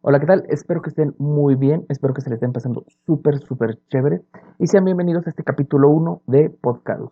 [0.00, 0.44] Hola, ¿qué tal?
[0.48, 4.22] Espero que estén muy bien, espero que se les estén pasando súper, súper chévere
[4.60, 7.02] y sean bienvenidos a este capítulo 1 de Podcast.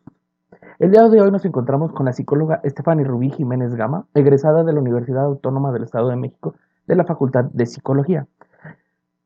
[0.78, 4.72] El día de hoy nos encontramos con la psicóloga Estefany Rubí Jiménez Gama, egresada de
[4.72, 6.54] la Universidad Autónoma del Estado de México
[6.86, 8.28] de la Facultad de Psicología.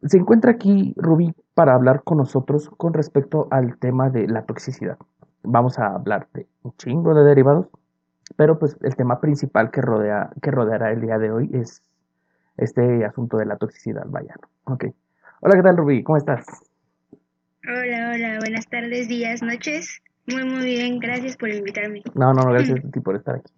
[0.05, 4.97] Se encuentra aquí Rubí para hablar con nosotros con respecto al tema de la toxicidad.
[5.43, 7.67] Vamos a hablar de un chingo de derivados,
[8.37, 11.83] pero pues el tema principal que, rodea, que rodeará el día de hoy es
[12.57, 14.35] este asunto de la toxicidad, vaya.
[14.65, 14.87] Ok.
[15.41, 16.03] Hola, ¿qué tal, Rubí?
[16.03, 16.45] ¿Cómo estás?
[17.65, 20.03] Hola, hola, buenas tardes, días, noches.
[20.27, 22.03] Muy, muy bien, gracias por invitarme.
[22.15, 23.53] No, no, no, gracias a ti por estar aquí.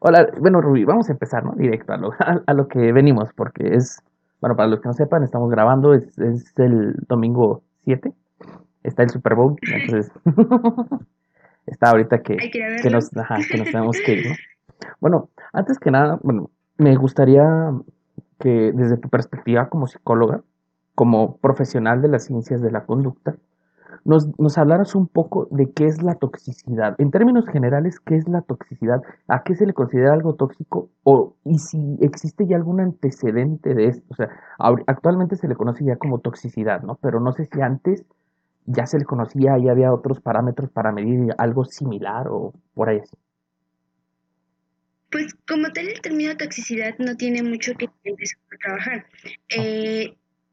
[0.00, 1.52] Hola, bueno, Rubí, vamos a empezar, ¿no?
[1.52, 2.12] Directo a lo,
[2.46, 4.02] a, lo que venimos, porque es,
[4.40, 8.12] bueno, para los que no sepan, estamos grabando, es, es el domingo 7,
[8.82, 10.12] está el Super Bowl, entonces
[11.66, 14.34] está ahorita que, que, nos, ajá, que nos tenemos que ir, ¿no?
[15.00, 17.72] Bueno, antes que nada, bueno, me gustaría
[18.38, 20.42] que desde tu perspectiva como psicóloga,
[20.94, 23.36] como profesional de las ciencias de la conducta,
[24.04, 26.94] nos, nos, hablaras un poco de qué es la toxicidad.
[26.98, 29.02] En términos generales, ¿qué es la toxicidad?
[29.26, 30.88] ¿A qué se le considera algo tóxico?
[31.02, 34.04] O, y si existe ya algún antecedente de esto.
[34.10, 34.28] O sea,
[34.86, 36.96] actualmente se le conoce ya como toxicidad, ¿no?
[36.96, 38.04] Pero no sé si antes
[38.66, 42.98] ya se le conocía y había otros parámetros para medir algo similar o por ahí
[42.98, 43.16] así.
[45.16, 49.06] Pues como tal el término toxicidad no tiene mucho que empezar a trabajar.
[49.48, 50.12] Eh,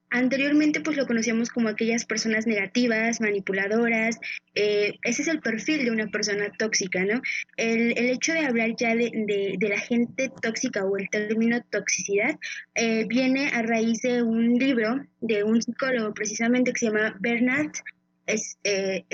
[0.10, 4.18] anteriormente pues lo conocíamos como aquellas personas negativas, manipuladoras,
[4.56, 7.22] eh, ese es el perfil de una persona tóxica, ¿no?
[7.58, 12.40] El, el hecho de hablar ya de, de, la gente tóxica o el término toxicidad
[12.76, 17.74] eh, viene a raíz de un libro de un psicólogo precisamente que se llama Bernard
[18.26, 19.06] es, eh,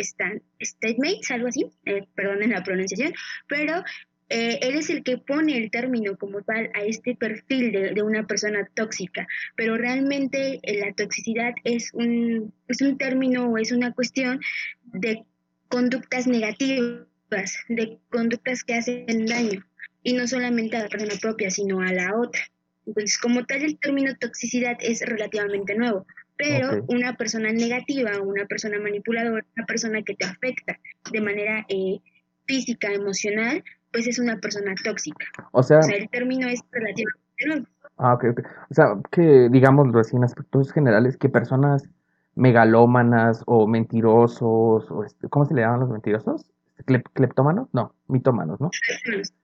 [0.62, 3.14] Statemates, algo así, eh, perdonen la pronunciación,
[3.48, 3.84] pero
[4.30, 8.28] eh, él es el que pone el término como tal a este perfil de, una
[8.28, 13.92] persona tóxica, pero realmente eh, la toxicidad es un, es un término o es una
[13.94, 14.40] cuestión
[14.84, 15.26] de
[15.68, 19.66] conductas negativas, de conductas que hacen daño,
[20.04, 22.42] y no solamente a la persona propia, sino a la otra.
[22.86, 26.06] Entonces, como tal, el término toxicidad es relativamente nuevo,
[26.38, 30.80] pero una persona negativa, una persona manipuladora, una persona que te afecta
[31.12, 32.00] de manera eh,
[32.46, 35.26] física, emocional, pues es una persona tóxica.
[35.52, 38.40] O sea, el término es relativamente Ah, ok, ok.
[38.70, 41.90] O sea, que digamos así en aspectos generales, que personas
[42.36, 46.46] megalómanas o mentirosos, o este, ¿cómo se le llaman los mentirosos?
[46.86, 47.68] ¿Cleptómanos?
[47.74, 48.72] No, mitómanos, ¿no?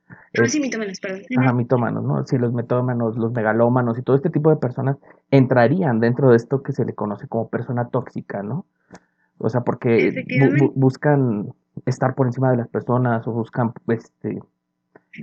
[0.07, 1.23] Ah, sí, mitómanos, perdón.
[1.37, 2.25] Ajá, mitómanos, ¿no?
[2.25, 4.97] Sí, los mitómanos, los megalómanos y todo este tipo de personas
[5.31, 8.65] entrarían dentro de esto que se le conoce como persona tóxica, ¿no?
[9.37, 10.23] O sea, porque
[10.75, 11.53] buscan
[11.85, 14.41] estar por encima de las personas o buscan este,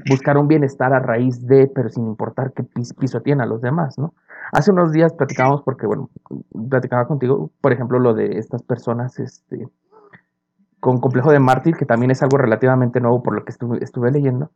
[0.08, 4.14] buscar un bienestar a raíz de, pero sin importar pis pisoteen a los demás, ¿no?
[4.52, 6.10] Hace unos días platicábamos, porque bueno,
[6.68, 9.68] platicaba contigo, por ejemplo, lo de estas personas este,
[10.80, 14.10] con complejo de mártir, que también es algo relativamente nuevo por lo que estuve, estuve
[14.10, 14.50] leyendo.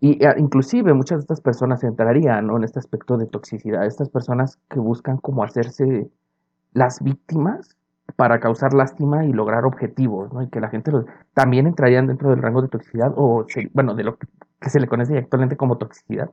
[0.00, 4.58] Y eh, inclusive muchas de estas personas entrarían en este aspecto de toxicidad, estas personas
[4.68, 6.10] que buscan como hacerse
[6.72, 7.76] las víctimas
[8.16, 10.42] para causar lástima y lograr objetivos, ¿no?
[10.42, 10.90] Y que la gente
[11.34, 15.18] también entrarían dentro del rango de toxicidad o, bueno, de lo que se le conoce
[15.18, 16.30] actualmente como toxicidad.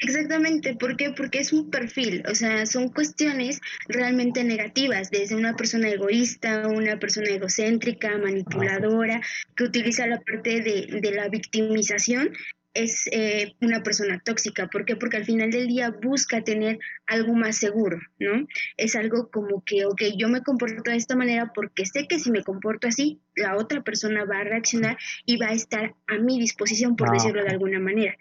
[0.00, 1.14] Exactamente, ¿por qué?
[1.16, 6.98] Porque es un perfil, o sea, son cuestiones realmente negativas, desde una persona egoísta, una
[6.98, 9.22] persona egocéntrica, manipuladora,
[9.56, 12.30] que utiliza la parte de, de la victimización
[12.74, 14.66] es eh, una persona tóxica.
[14.66, 14.96] ¿Por qué?
[14.96, 18.46] Porque al final del día busca tener algo más seguro, ¿no?
[18.76, 22.30] Es algo como que, ok, yo me comporto de esta manera porque sé que si
[22.30, 26.38] me comporto así, la otra persona va a reaccionar y va a estar a mi
[26.38, 28.16] disposición, por ah, decirlo de alguna manera.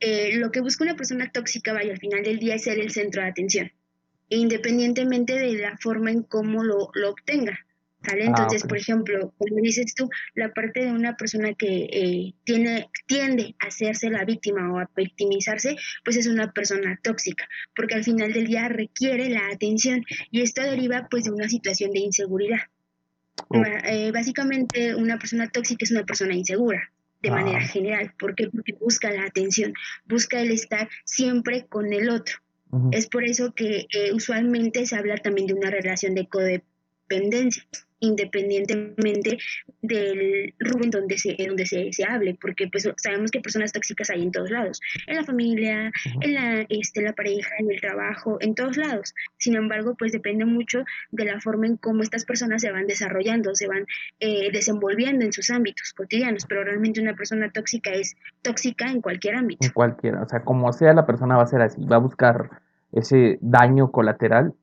[0.00, 2.90] Eh, lo que busca una persona tóxica, vaya, al final del día es ser el
[2.90, 3.72] centro de atención,
[4.28, 7.64] independientemente de la forma en cómo lo, lo obtenga.
[8.06, 12.88] Ah, Entonces, por ejemplo, como dices tú, la parte de una persona que eh, tiene,
[13.06, 18.04] tiende a hacerse la víctima o a victimizarse, pues es una persona tóxica, porque al
[18.04, 22.60] final del día requiere la atención y esto deriva pues de una situación de inseguridad.
[23.84, 26.90] Eh, básicamente, una persona tóxica es una persona insegura
[27.22, 27.34] de ah.
[27.34, 28.12] manera general.
[28.18, 28.48] ¿Por qué?
[28.48, 29.74] Porque busca la atención,
[30.06, 32.36] busca el estar siempre con el otro.
[32.90, 37.62] Es por eso que eh, usualmente se habla también de una relación de codependencia
[38.04, 39.38] independientemente
[39.82, 43.72] del rubro en donde se, en donde se, se, hable, porque pues sabemos que personas
[43.72, 47.80] tóxicas hay en todos lados, en la familia, en la, este, la pareja, en el
[47.80, 49.14] trabajo, en todos lados.
[49.38, 53.54] Sin embargo, pues depende mucho de la forma en cómo estas personas se van desarrollando,
[53.54, 53.86] se van
[54.20, 59.36] eh, desenvolviendo en sus ámbitos cotidianos, pero realmente una persona tóxica es tóxica en cualquier
[59.36, 59.66] ámbito.
[59.66, 62.50] En cualquiera, o sea, como sea la persona va a ser así, va a buscar
[62.92, 64.54] ese daño colateral.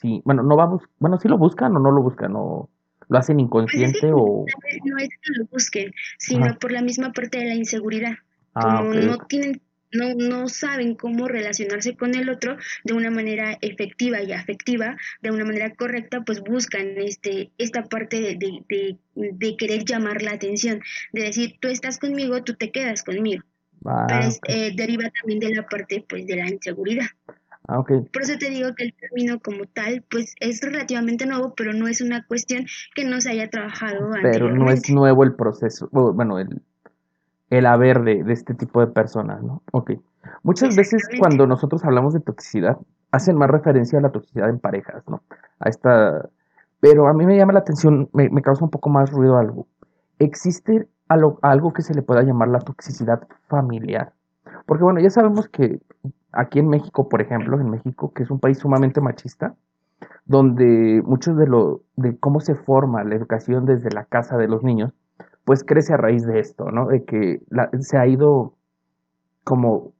[0.00, 2.68] Sí, bueno, no va bueno, sí lo buscan o no lo buscan, o
[3.08, 4.44] lo hacen inconsciente pues o...
[4.84, 8.14] No es que lo busquen, sino por la misma parte de la inseguridad.
[8.54, 9.60] Ah, como no tienen
[9.92, 15.30] no, no saben cómo relacionarse con el otro de una manera efectiva y afectiva, de
[15.30, 20.80] una manera correcta, pues buscan este, esta parte de, de, querer llamar la atención,
[21.12, 23.44] de decir, tú estás conmigo, tú te quedas conmigo.
[23.86, 27.06] Ah, Pero eh, deriva también de la parte pues de la inseguridad.
[27.68, 28.00] Ah, okay.
[28.00, 31.86] Por eso te digo que el término como tal, pues es relativamente nuevo, pero no
[31.86, 36.38] es una cuestión que no se haya trabajado Pero no es nuevo el proceso, bueno,
[36.38, 36.62] el,
[37.50, 39.62] el haber de, este tipo de personas, ¿no?
[39.72, 39.92] Ok.
[40.42, 42.78] Muchas veces cuando nosotros hablamos de toxicidad,
[43.10, 45.22] hacen más referencia a la toxicidad en parejas, ¿no?
[45.60, 46.26] A esta...
[46.80, 49.66] Pero a mí me llama la atención, me, causa un poco más ruido algo.
[50.18, 54.12] ¿Existe algo que se le pueda llamar la toxicidad familiar?
[54.64, 55.80] Porque bueno, ya sabemos que
[56.32, 59.54] aquí en México, por ejemplo, en México, que es un país sumamente machista,
[60.24, 64.62] donde muchos de lo de cómo se forma la educación desde la casa de los
[64.62, 64.92] niños
[65.44, 66.88] pues crece a raíz de esto, ¿no?
[66.88, 67.40] De que
[67.80, 68.52] se ha ido
[69.44, 69.92] como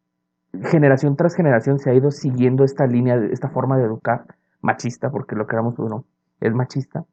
[0.64, 4.26] generación tras generación se ha ido siguiendo esta línea, esta forma de educar
[4.60, 6.04] machista, porque lo que éramos uno
[6.40, 7.04] es machista,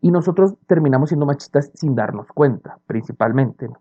[0.00, 3.68] y nosotros terminamos siendo machistas sin darnos cuenta, principalmente.
[3.68, 3.80] ¿no?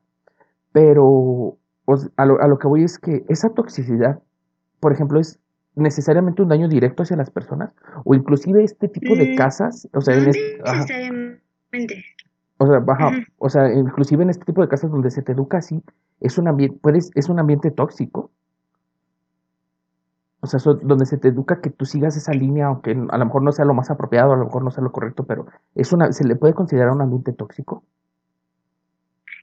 [0.71, 4.19] Pero pues, a, lo, que voy es que esa toxicidad,
[4.79, 5.39] por ejemplo, es
[5.75, 7.71] necesariamente un daño directo hacia las personas,
[8.03, 12.03] o inclusive este tipo de mm, casas, o sea, no necesariamente.
[12.57, 15.59] O sea, baja, o sea, inclusive en este tipo de casas donde se te educa
[15.59, 15.83] así,
[16.19, 18.31] es un ambiente, puedes, es un ambiente tóxico.
[20.39, 23.43] O sea, donde se te educa que tú sigas esa línea, aunque a lo mejor
[23.43, 26.11] no sea lo más apropiado, a lo mejor no sea lo correcto, pero es una,
[26.11, 27.83] ¿se le puede considerar un ambiente tóxico?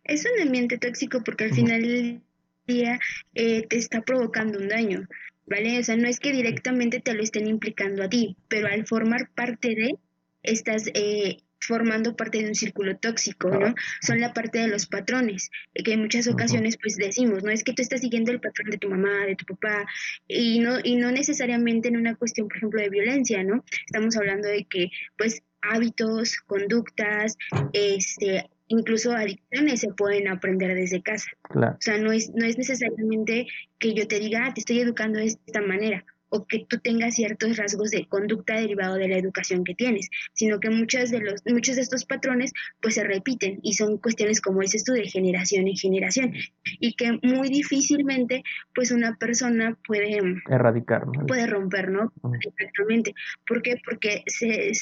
[0.04, 2.22] Es un ambiente tóxico porque al final
[2.66, 2.98] día
[3.34, 5.08] eh, te está provocando un daño,
[5.46, 5.78] ¿vale?
[5.78, 9.30] O sea, no es que directamente te lo estén implicando a ti, pero al formar
[9.34, 9.96] parte de,
[10.42, 13.74] estás eh, formando parte de un círculo tóxico, ¿no?
[14.02, 17.50] Son la parte de los patrones, que en muchas ocasiones pues decimos, ¿no?
[17.50, 19.86] Es que tú estás siguiendo el patrón de tu mamá, de tu papá,
[20.28, 23.64] y no, y no necesariamente en una cuestión, por ejemplo, de violencia, ¿no?
[23.86, 27.36] Estamos hablando de que pues hábitos, conductas,
[27.72, 31.30] este, incluso adicciones se pueden aprender desde casa.
[31.54, 33.46] O sea, no es, no es necesariamente
[33.78, 36.04] que yo te diga, ah, te estoy educando de esta manera
[36.34, 40.58] o que tú tengas ciertos rasgos de conducta derivado de la educación que tienes, sino
[40.58, 44.60] que muchos de los muchos de estos patrones pues se repiten y son cuestiones como
[44.60, 46.34] dices tú de generación en generación
[46.80, 48.42] y que muy difícilmente
[48.74, 50.18] pues una persona puede
[50.50, 52.12] erradicar, puede romper, ¿no?
[52.40, 53.14] Exactamente.
[53.46, 53.80] ¿Por qué?
[53.84, 54.72] Porque se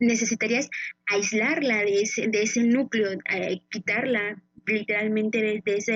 [0.00, 0.70] necesitarías
[1.06, 5.92] aislarla de ese, de ese núcleo, eh, quitarla literalmente desde ese,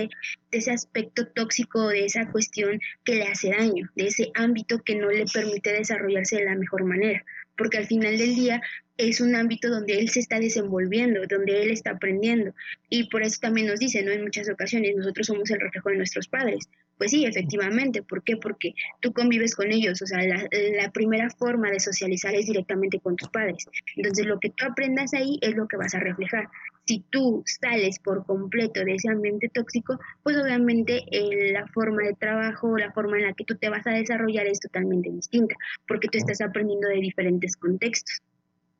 [0.50, 4.96] de ese aspecto tóxico, de esa cuestión que le hace daño, de ese ámbito que
[4.96, 7.24] no le permite desarrollarse de la mejor manera,
[7.56, 8.60] porque al final del día
[8.98, 12.54] es un ámbito donde él se está desenvolviendo, donde él está aprendiendo.
[12.88, 14.10] Y por eso también nos dice, ¿no?
[14.10, 16.68] En muchas ocasiones, nosotros somos el reflejo de nuestros padres.
[16.98, 18.02] Pues sí, efectivamente.
[18.02, 18.36] ¿Por qué?
[18.36, 20.00] Porque tú convives con ellos.
[20.02, 23.66] O sea, la, primera forma de socializar es directamente con tus padres.
[23.96, 26.48] Entonces, lo que tú aprendas ahí es lo que vas a reflejar
[26.86, 32.14] si tú sales por completo de ese ambiente tóxico, pues obviamente eh, la forma de
[32.14, 35.56] trabajo, la forma en la que tú te vas a desarrollar es totalmente distinta,
[35.88, 38.22] porque tú estás aprendiendo de diferentes contextos.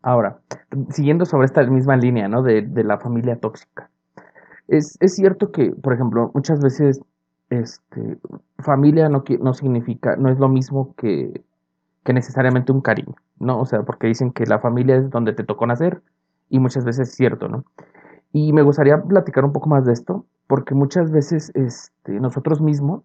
[0.03, 0.39] Ahora,
[0.91, 2.43] siguiendo sobre esta misma línea, ¿no?
[2.43, 3.91] De, la familia tóxica.
[4.69, 7.01] Es, cierto que, por ejemplo, muchas veces
[7.51, 8.19] este,
[8.59, 9.23] familia no,
[9.55, 11.43] significa, no es lo mismo que,
[12.05, 13.61] que necesariamente un cariño, ¿no?
[13.61, 16.03] O sea, porque dicen que la familia es donde te tocó nacer
[16.49, 17.65] y muchas veces es cierto, ¿no?
[18.33, 23.03] Y me gustaría platicar un poco más de esto, porque muchas veces este, nosotros mismos,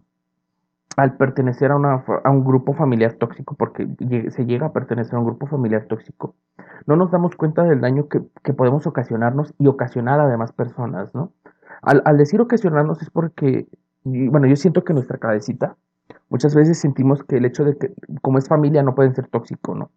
[0.96, 3.88] al pertenecer a, una, a un grupo familiar tóxico, porque
[4.28, 6.34] se llega a pertenecer a un grupo familiar tóxico,
[6.86, 8.20] no nos damos cuenta del daño que,
[8.52, 11.32] podemos ocasionarnos y ocasionar a demás personas, ¿no?
[11.80, 13.66] Al, al decir ocasionarnos es porque,
[14.04, 15.76] bueno, yo siento que nuestra cabecita,
[16.28, 19.76] muchas veces sentimos que el hecho de que, como es familia, no pueden ser tóxicos,
[19.76, 19.90] ¿no?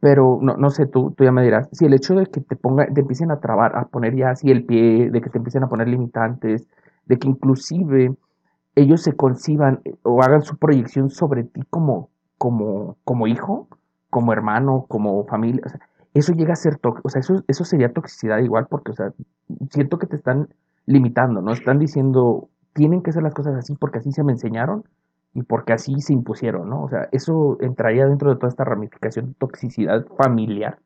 [0.00, 2.56] Pero no, no sé, tú, tú ya me dirás, si el hecho de que te
[2.56, 5.62] ponga, te empiecen a trabar, a poner ya así el pie, de que te empiecen
[5.62, 6.66] a poner limitantes,
[7.06, 8.14] de que inclusive
[8.74, 13.68] ellos se conciban eh, o hagan su proyección sobre ti como, como, como hijo,
[14.10, 15.62] como hermano, como familia,
[16.14, 19.12] eso llega a ser tóxico, o sea, eso, eso sería toxicidad igual porque, o sea,
[19.70, 20.48] siento que te están
[20.84, 21.52] limitando, ¿no?
[21.52, 24.84] Están diciendo, tienen que hacer las cosas así porque así se me enseñaron
[25.34, 26.82] y porque así se impusieron, ¿no?
[26.84, 30.78] O sea, eso entraría dentro de toda esta ramificación de toxicidad familiar.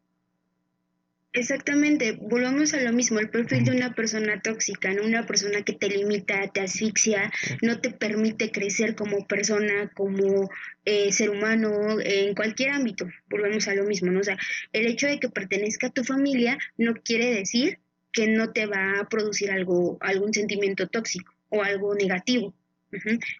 [1.32, 5.04] Exactamente, volvamos a lo mismo, el perfil de una persona tóxica, ¿no?
[5.04, 10.48] Una persona que te limita, te asfixia, no te permite crecer como persona, como
[10.86, 14.20] eh, ser humano, en cualquier ámbito, volvemos a lo mismo, ¿no?
[14.20, 14.38] O sea,
[14.72, 17.80] el hecho de que pertenezca a tu familia no quiere decir
[18.12, 22.54] que no te va a producir algo, algún sentimiento tóxico o algo negativo.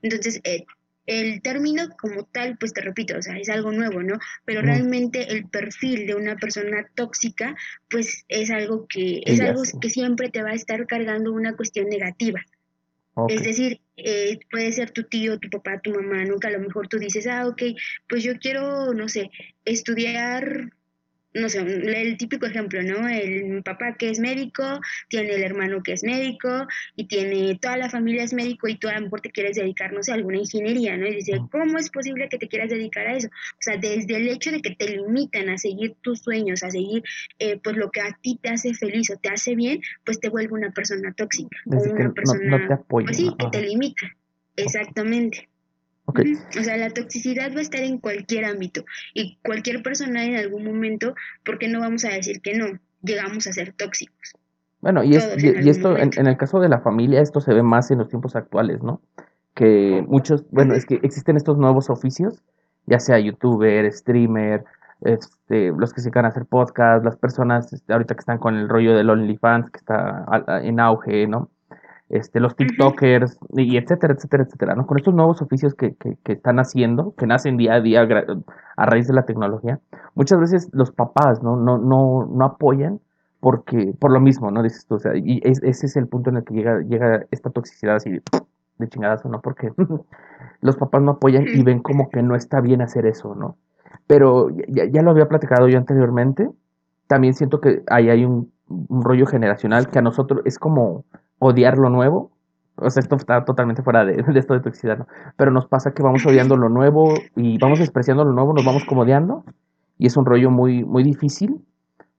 [0.03, 0.65] Entonces, eh,
[1.07, 4.19] el término como tal, pues te repito, o sea, es algo nuevo, ¿no?
[4.45, 7.55] Pero realmente el perfil de una persona tóxica,
[7.89, 11.89] pues es algo que es algo que siempre te va a estar cargando una cuestión
[11.89, 12.41] negativa.
[13.29, 16.87] Es decir, eh, puede ser tu tío, tu papá, tu mamá, nunca a lo mejor
[16.89, 17.63] tú dices, ah, ok,
[18.09, 19.31] pues yo quiero, no sé,
[19.65, 20.71] estudiar
[21.37, 23.09] no sé, el típico ejemplo, ¿no?
[23.09, 26.67] El papá que es médico, tiene el hermano que es médico
[26.97, 29.93] y tiene toda la familia es médico y tú a lo mejor te quieres dedicar,
[29.93, 31.07] no sé, a alguna ingeniería, ¿no?
[31.07, 33.29] Y dice, ¿cómo es posible que te quieras dedicar a eso?
[33.29, 37.03] O sea, desde el hecho de que te limitan a seguir tus sueños, a seguir
[37.39, 40.29] eh, pues lo que a ti te hace feliz o te hace bien, pues te
[40.29, 44.07] vuelve una persona tóxica o una persona no, te apoya, pues sí, que te limita.
[44.57, 45.49] Exactamente.
[46.07, 50.65] O sea, la toxicidad va a estar en cualquier ámbito y cualquier persona en algún
[50.65, 52.67] momento, ¿por qué no vamos a decir que no?
[53.03, 54.35] Llegamos a ser tóxicos.
[54.81, 57.99] Bueno, y, y, esto, en, el caso de la familia, esto se ve más en
[57.99, 59.01] los tiempos actuales, ¿no?
[59.55, 62.43] Que muchos, bueno, es que existen estos nuevos oficios,
[62.87, 64.65] ya sea youtuber, streamer,
[65.01, 68.69] este, los que se quieren hacer podcast, las personas este, ahorita que están con el
[68.69, 70.25] rollo del OnlyFans, que está
[70.63, 71.51] en auge, ¿no?
[72.09, 74.87] Este, los TikTokers, y etcétera, etcétera, etcétera, ¿no?
[74.87, 78.07] Con estos nuevos oficios que, que, que, están haciendo, que nacen día a día
[78.77, 79.81] a raíz de la tecnología,
[80.15, 81.57] muchas veces los papás, ¿no?
[81.57, 83.01] No, no, no apoyan
[83.41, 84.63] porque, por lo mismo, ¿no?
[84.63, 87.51] Dices tú, o sea, y ese es el punto en el que llega, llega esta
[87.51, 88.23] toxicidad así de
[88.89, 89.41] chingadazo, ¿no?
[89.41, 89.73] Porque
[90.61, 93.57] los papás no apoyan y ven como que no está bien hacer eso, ¿no?
[94.07, 96.49] Pero ya, ya lo había platicado yo anteriormente,
[97.09, 101.05] también siento que ahí hay un, un rollo generacional que a nosotros es como
[101.39, 102.31] odiar lo nuevo.
[102.77, 105.07] O sea, esto está totalmente fuera de, esto de toxicidad, ¿no?
[105.37, 108.85] Pero nos pasa que vamos odiando lo nuevo y vamos despreciando lo nuevo, nos vamos
[108.85, 109.45] como odiando.
[109.99, 111.65] Y es un rollo muy, muy difícil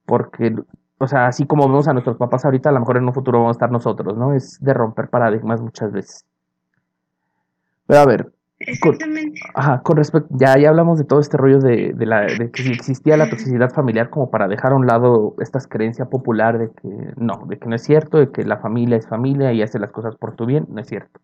[0.05, 0.55] porque,
[0.97, 3.39] o sea, así como vemos a nuestros papás ahorita, a lo mejor en un futuro
[3.39, 4.33] vamos a estar nosotros, ¿no?
[4.33, 6.25] Es de romper paradigmas muchas veces.
[7.85, 9.39] Pero a ver, Exactamente.
[9.39, 12.49] Con, ajá, con respecto, ya, ya hablamos de todo este rollo de, de, la, de
[12.51, 16.57] que si existía la toxicidad familiar como para dejar a un lado esta creencia popular
[16.57, 19.61] de que no, de que no es cierto, de que la familia es familia y
[19.61, 21.19] hace las cosas por tu bien, no es cierto.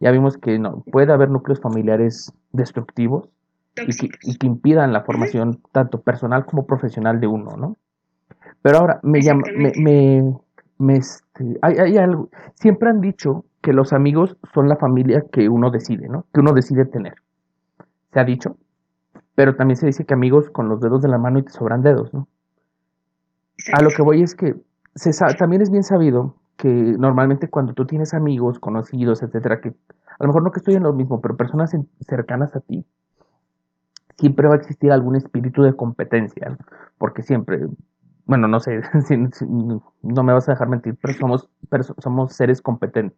[0.00, 3.30] Ya vimos que no, puede haber núcleos familiares destructivos
[3.76, 7.76] y que, y que, impidan la formación tanto personal como profesional de uno, ¿no?
[8.60, 10.34] Pero ahora me llama, me, me,
[10.78, 15.48] me este, hay, hay algo, siempre han dicho que los amigos son la familia que
[15.48, 16.26] uno decide, ¿no?
[16.34, 17.14] Que uno decide tener.
[18.12, 18.58] Se ha dicho.
[19.34, 21.80] Pero también se dice que amigos con los dedos de la mano y te sobran
[21.80, 22.28] dedos, ¿no?
[23.72, 24.54] A lo que voy es que
[24.94, 30.16] se también es bien sabido que normalmente cuando tú tienes amigos, conocidos, etcétera, que a
[30.20, 31.74] lo mejor no que estoy en lo mismo, pero personas
[32.06, 32.84] cercanas a ti,
[34.18, 36.58] siempre va a existir algún espíritu de competencia, ¿no?
[36.98, 37.66] porque siempre,
[38.26, 38.82] bueno, no sé,
[39.48, 43.16] no me vas a dejar mentir, pero somos, pero somos seres competentes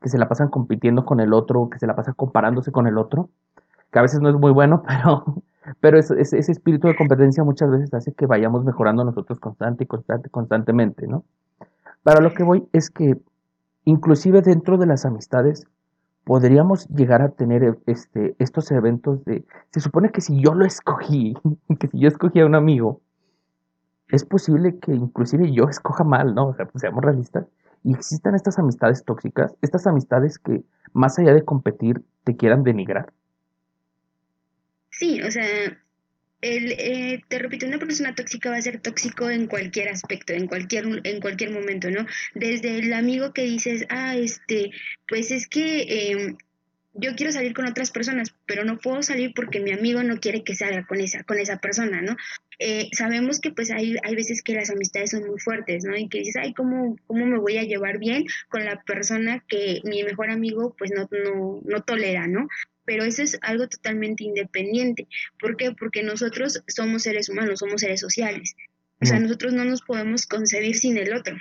[0.00, 2.98] que se la pasan compitiendo con el otro, que se la pasan comparándose con el
[2.98, 3.30] otro,
[3.90, 5.42] que a veces no es muy bueno, pero,
[5.80, 10.30] pero ese, espíritu de competencia muchas veces hace que vayamos mejorando nosotros constante y constante,
[10.30, 11.24] constantemente, ¿no?
[12.02, 13.18] Para lo que voy es que
[13.84, 15.66] inclusive dentro de las amistades
[16.24, 21.34] podríamos llegar a tener este, estos eventos de, se supone que si yo lo escogí,
[21.80, 23.00] que si yo escogí a un amigo,
[24.10, 26.48] es posible que inclusive yo escoja mal, ¿no?
[26.48, 27.46] O sea, pues seamos realistas
[27.84, 33.12] y existan estas amistades tóxicas, estas amistades que más allá de competir te quieran denigrar.
[34.90, 35.44] Sí, o sea,
[36.40, 40.46] el, eh, te repito, una persona tóxica va a ser tóxico en cualquier aspecto, en
[40.46, 42.06] cualquier, en cualquier momento, ¿no?
[42.34, 44.70] Desde el amigo que dices, ah, este,
[45.08, 46.36] pues es que em,
[46.94, 50.42] yo quiero salir con otras personas, pero no puedo salir porque mi amigo no quiere
[50.42, 52.16] que salga con esa, con esa persona, ¿no?
[52.58, 55.96] Eh, sabemos que pues hay, hay veces que las amistades son muy fuertes, ¿no?
[55.96, 59.80] Y que dices, ay, ¿cómo, ¿cómo me voy a llevar bien con la persona que
[59.84, 62.48] mi mejor amigo pues no, no, no tolera, ¿no?
[62.84, 65.06] Pero eso es algo totalmente independiente.
[65.38, 65.72] ¿Por qué?
[65.72, 68.56] Porque nosotros somos seres humanos, somos seres sociales.
[69.00, 71.36] O sea, nosotros no nos podemos concebir sin el otro.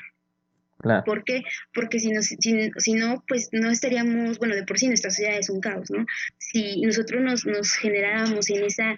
[0.87, 1.03] Claro.
[1.05, 1.43] ¿Por qué?
[1.73, 5.49] Porque si, nos, si, no, pues no estaríamos, bueno, de por sí nuestra sociedad es
[5.49, 6.05] un caos, ¿no?
[6.37, 8.97] Si nosotros nos, nos generáramos en esa,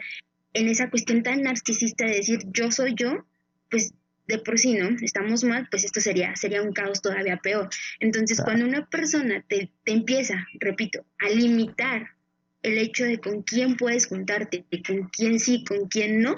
[0.54, 3.26] en esa cuestión tan narcisista de decir yo soy yo,
[3.70, 3.94] pues
[4.28, 4.96] de por sí, ¿no?
[5.02, 7.68] Estamos mal, pues esto sería, sería un caos todavía peor.
[8.00, 12.10] Entonces, cuando una persona te, te, empieza, repito, a limitar
[12.62, 16.36] el hecho de con quién puedes juntarte, de con quién sí, con quién no,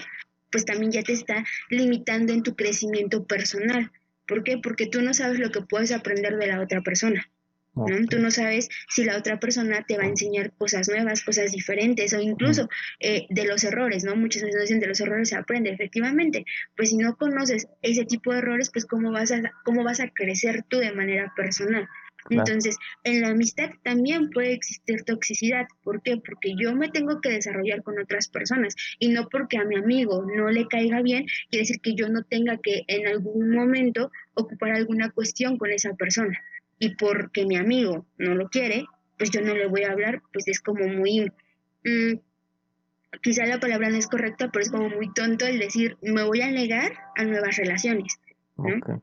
[0.51, 3.91] pues también ya te está limitando en tu crecimiento personal.
[4.31, 4.57] ¿Por qué?
[4.59, 7.29] Porque tú no sabes lo que puedes aprender de la otra persona.
[7.75, 7.85] ¿no?
[8.09, 12.13] Tú no sabes si la otra persona te va a enseñar cosas nuevas, cosas diferentes
[12.13, 12.69] o incluso
[13.01, 14.15] eh, de los errores, ¿no?
[14.15, 16.45] Muchas veces dicen de los errores se aprende, efectivamente.
[16.77, 20.07] Pues si no conoces ese tipo de errores, pues cómo vas a, cómo vas a
[20.07, 21.89] crecer tú de manera personal.
[22.29, 25.67] Entonces, en la amistad también puede existir toxicidad.
[25.83, 26.17] ¿Por qué?
[26.17, 30.25] Porque yo me tengo que desarrollar con otras personas y no porque a mi amigo
[30.25, 34.71] no le caiga bien, quiere decir que yo no tenga que en algún momento ocupar
[34.71, 36.39] alguna cuestión con esa persona.
[36.79, 38.85] Y porque mi amigo no lo quiere,
[39.17, 41.31] pues yo no le voy a hablar, pues es como muy...
[41.83, 42.19] Mm,
[43.21, 46.41] quizá la palabra no es correcta, pero es como muy tonto el decir, me voy
[46.41, 48.19] a negar a nuevas relaciones.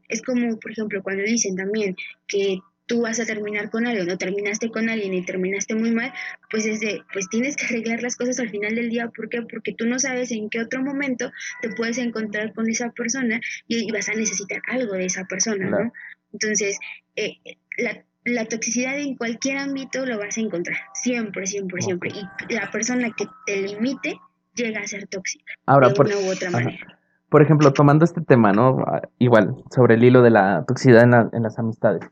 [0.09, 1.97] Es como, por ejemplo, cuando dicen también
[2.27, 6.13] que tú vas a terminar con alguien no terminaste con alguien y terminaste muy mal,
[6.51, 9.09] pues es de, pues tienes que arreglar las cosas al final del día.
[9.15, 9.43] ¿Por qué?
[9.43, 11.31] Porque tú no sabes en qué otro momento
[11.61, 15.93] te puedes encontrar con esa persona y, vas a necesitar algo de esa persona, ¿no?
[16.33, 16.79] Entonces,
[17.17, 17.37] eh,
[17.77, 22.11] la, la, toxicidad en cualquier ámbito lo vas a encontrar, siempre, siempre, siempre.
[22.11, 24.19] Y la persona que te limite
[24.55, 26.98] llega a ser tóxica Ahora, de una u otra manera.
[27.29, 28.85] Por ejemplo, tomando este tema, ¿no?
[29.19, 32.03] Igual, sobre el hilo de la toxicidad en, en las amistades.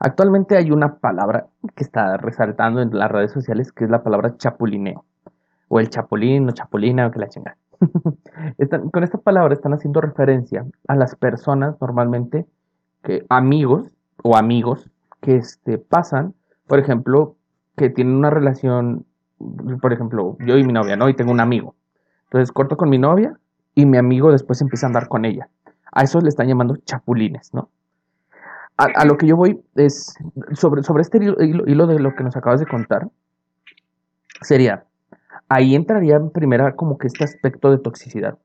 [0.00, 4.36] Actualmente hay una palabra que está resaltando en las redes sociales que es la palabra
[4.36, 5.04] chapulineo.
[5.68, 7.56] O el chapulín o chapulina o que la chingada.
[8.92, 12.46] con esta palabra están haciendo referencia a las personas normalmente
[13.02, 13.90] que amigos
[14.22, 16.34] o amigos que este, pasan,
[16.66, 17.36] por ejemplo,
[17.76, 19.06] que tienen una relación,
[19.80, 21.08] por ejemplo, yo y mi novia, ¿no?
[21.08, 21.74] Y tengo un amigo.
[22.24, 23.38] Entonces corto con mi novia
[23.74, 25.48] y mi amigo después empieza a andar con ella.
[25.92, 27.68] A eso le están llamando chapulines, ¿no?
[28.76, 30.14] a, lo que yo voy es,
[30.52, 33.08] sobre, sobre este hilo, de lo que nos acabas de contar,
[34.40, 34.84] sería,
[35.48, 38.38] ahí entraría en primera como que este aspecto de toxicidad.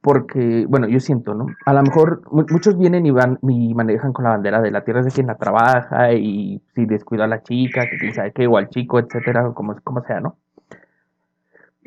[0.00, 1.46] Porque, bueno, yo siento, ¿no?
[1.64, 5.00] A lo mejor muchos vienen y van y manejan con la bandera de la tierra
[5.00, 8.46] es de quien la trabaja y si descuida a la chica, que quién sabe qué,
[8.46, 10.36] o al chico, etcétera, como, como sea, ¿no?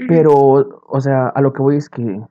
[0.08, 2.22] Pero, o sea, a lo que voy es que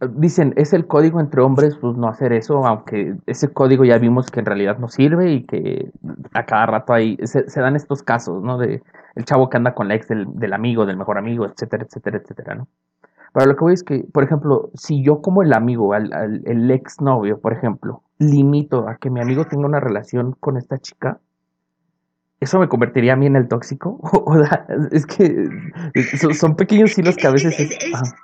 [0.00, 4.30] dicen, es el código entre hombres, pues no hacer eso, aunque ese código ya vimos
[4.30, 5.90] que en realidad no sirve y que
[6.34, 8.58] a cada rato hay, se, dan estos casos, ¿no?
[8.58, 8.82] De
[9.14, 12.54] el chavo que anda con la ex del, amigo, del mejor amigo, etcétera, etcétera, etcétera,
[12.54, 12.68] ¿no?
[13.32, 16.70] Pero lo que voy es que, por ejemplo, si yo como el amigo, al, el
[16.70, 21.20] ex novio, por ejemplo, limito a que mi amigo tenga una relación con esta chica,
[22.40, 23.98] ¿eso me convertiría a mí en el tóxico?
[24.12, 24.36] O,
[24.90, 25.48] es que
[26.34, 27.58] son, pequeños hilos que a veces...
[27.58, 28.14] Es,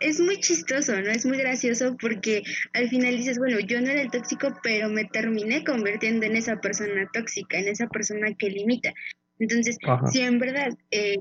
[0.00, 1.10] es muy chistoso, ¿no?
[1.10, 5.04] Es muy gracioso porque al final dices, bueno, yo no era el tóxico, pero me
[5.04, 8.92] terminé convirtiendo en esa persona tóxica, en esa persona que limita.
[9.38, 9.78] Entonces,
[10.10, 11.18] si en verdad eh,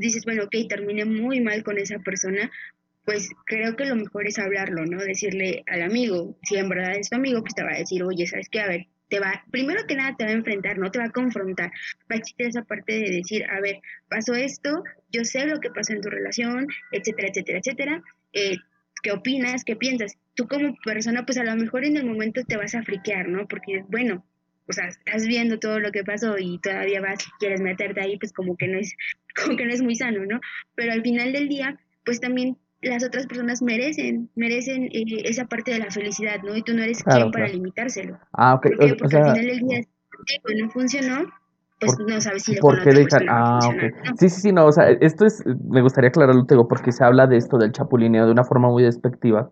[0.00, 2.50] dices, bueno, ok, terminé muy mal con esa persona,
[3.04, 4.98] pues creo que lo mejor es hablarlo, ¿no?
[4.98, 8.26] Decirle al amigo, si en verdad es tu amigo, pues te va a decir, oye,
[8.26, 8.60] ¿sabes qué?
[8.60, 11.10] A ver, te va, primero que nada te va a enfrentar, no te va a
[11.10, 11.70] confrontar,
[12.10, 15.70] va a existir esa parte de decir, a ver, pasó esto, yo sé lo que
[15.70, 18.56] pasó en tu relación, etcétera, etcétera, etcétera, eh,
[19.02, 19.64] ¿qué opinas?
[19.64, 20.16] ¿Qué piensas?
[20.34, 23.46] Tú como persona, pues a lo mejor en el momento te vas a friquear, ¿no?
[23.46, 24.24] Porque, bueno,
[24.66, 28.32] o sea, estás viendo todo lo que pasó y todavía vas, quieres meterte ahí, pues
[28.32, 28.96] como que no es,
[29.44, 30.40] como que no es muy sano, ¿no?
[30.74, 32.56] Pero al final del día, pues también
[32.88, 36.56] las otras personas merecen, merecen eh, esa parte de la felicidad, ¿no?
[36.56, 38.18] Y tú no eres quien para limitárselo.
[38.32, 38.66] Ah, ok.
[38.76, 39.80] Porque, porque al final del día,
[40.46, 41.24] si no funcionó,
[41.80, 43.24] pues no sabes si ¿Por qué dejar?
[43.28, 44.16] Ah, ok.
[44.18, 47.26] Sí, sí, sí, no, o sea, esto es, me gustaría aclararlo, Tego, porque se habla
[47.26, 49.50] de esto del chapulineo de una forma muy despectiva.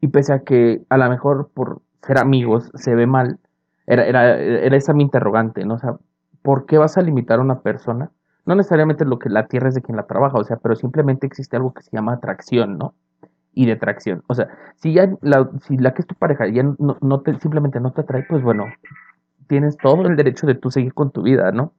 [0.00, 3.38] Y pese a que a lo mejor por ser amigos se ve mal,
[3.86, 5.74] era, era, era esa mi interrogante, ¿no?
[5.74, 5.96] O sea,
[6.42, 8.10] ¿por qué vas a limitar a una persona
[8.46, 11.26] no necesariamente lo que la tierra es de quien la trabaja, o sea, pero simplemente
[11.26, 12.94] existe algo que se llama atracción, ¿no?
[13.52, 14.22] Y de tracción.
[14.28, 17.38] O sea, si ya la, si la que es tu pareja ya no, no te,
[17.40, 18.66] simplemente no te atrae, pues bueno,
[19.48, 21.72] tienes todo el derecho de tú seguir con tu vida, ¿no?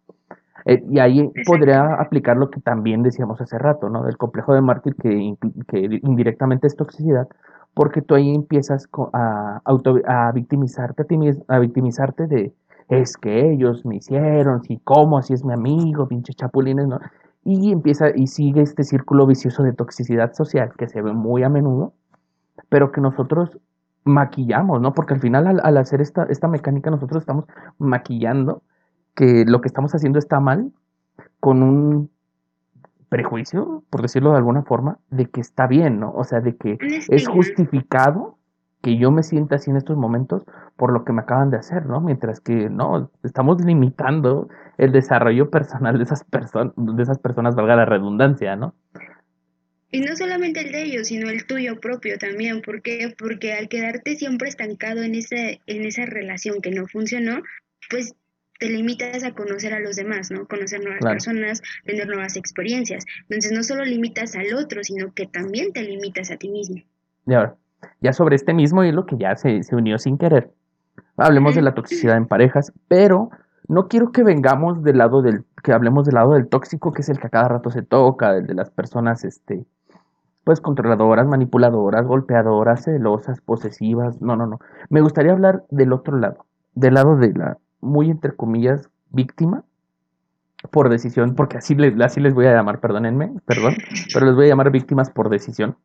[0.66, 4.04] Eh, y ahí podría aplicar lo que también decíamos hace rato, ¿no?
[4.04, 5.36] Del complejo de mártir que,
[5.68, 7.30] que indirectamente es toxicidad,
[7.74, 12.54] porque tú ahí empiezas a, auto, a victimizarte a ti a victimizarte de,
[12.90, 17.00] es que ellos me hicieron, si cómo, si es mi amigo, pinches chapulines, ¿no?
[17.44, 21.50] Y empieza y sigue este círculo vicioso de toxicidad social que se ve muy a
[21.50, 21.94] menudo,
[22.70, 23.58] pero que nosotros
[24.04, 24.94] maquillamos, ¿no?
[24.94, 27.46] Porque al final al, hacer esta, esta mecánica nosotros estamos
[27.78, 28.62] maquillando
[29.16, 30.72] que lo que estamos haciendo está mal
[31.40, 32.10] con un
[33.10, 36.12] prejuicio, por decirlo de alguna forma, de que está bien, ¿no?
[36.12, 36.78] O sea, de que
[37.10, 38.38] es justificado
[38.82, 40.44] que yo me sienta así en estos momentos
[40.76, 42.00] por lo que me acaban de hacer, ¿no?
[42.02, 47.76] Mientras que no, estamos limitando el desarrollo personal de esas personas, de esas personas, valga
[47.76, 48.76] la redundancia, ¿no?
[49.90, 53.14] Y no solamente el de ellos, sino el tuyo propio también, ¿por qué?
[53.18, 57.42] Porque al quedarte siempre estancado en ese en esa relación que no funcionó,
[57.90, 58.14] pues
[58.60, 60.48] te limitas a conocer a los demás, ¿no?
[60.48, 63.06] Conocer nuevas personas, tener nuevas experiencias.
[63.22, 66.84] Entonces no solo limitas al otro, sino que también te limitas a ti mismo.
[67.28, 67.56] Y ahora,
[68.02, 70.52] ya sobre este mismo hilo que ya se, se unió sin querer,
[71.18, 73.30] hablemos de la toxicidad en parejas, pero
[73.68, 77.10] no quiero que vengamos del lado del, que hablemos del lado del tóxico, que es
[77.10, 79.66] el que a cada rato se toca, el de las personas, este,
[80.44, 84.22] pues controladoras, manipuladoras, golpeadoras, celosas, posesivas.
[84.22, 84.60] No, no, no.
[84.90, 89.64] Me gustaría hablar del otro lado, del lado de la muy entre comillas víctima
[90.72, 93.76] por decisión, porque así les, así les voy a llamar, perdónenme, perdón,
[94.14, 95.76] pero les voy a llamar víctimas por decisión,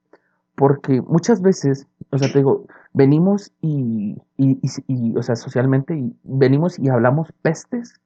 [0.55, 6.15] porque muchas veces, o sea, te digo, venimos y, y, y, o sea, socialmente, y
[6.25, 8.01] venimos y hablamos pestes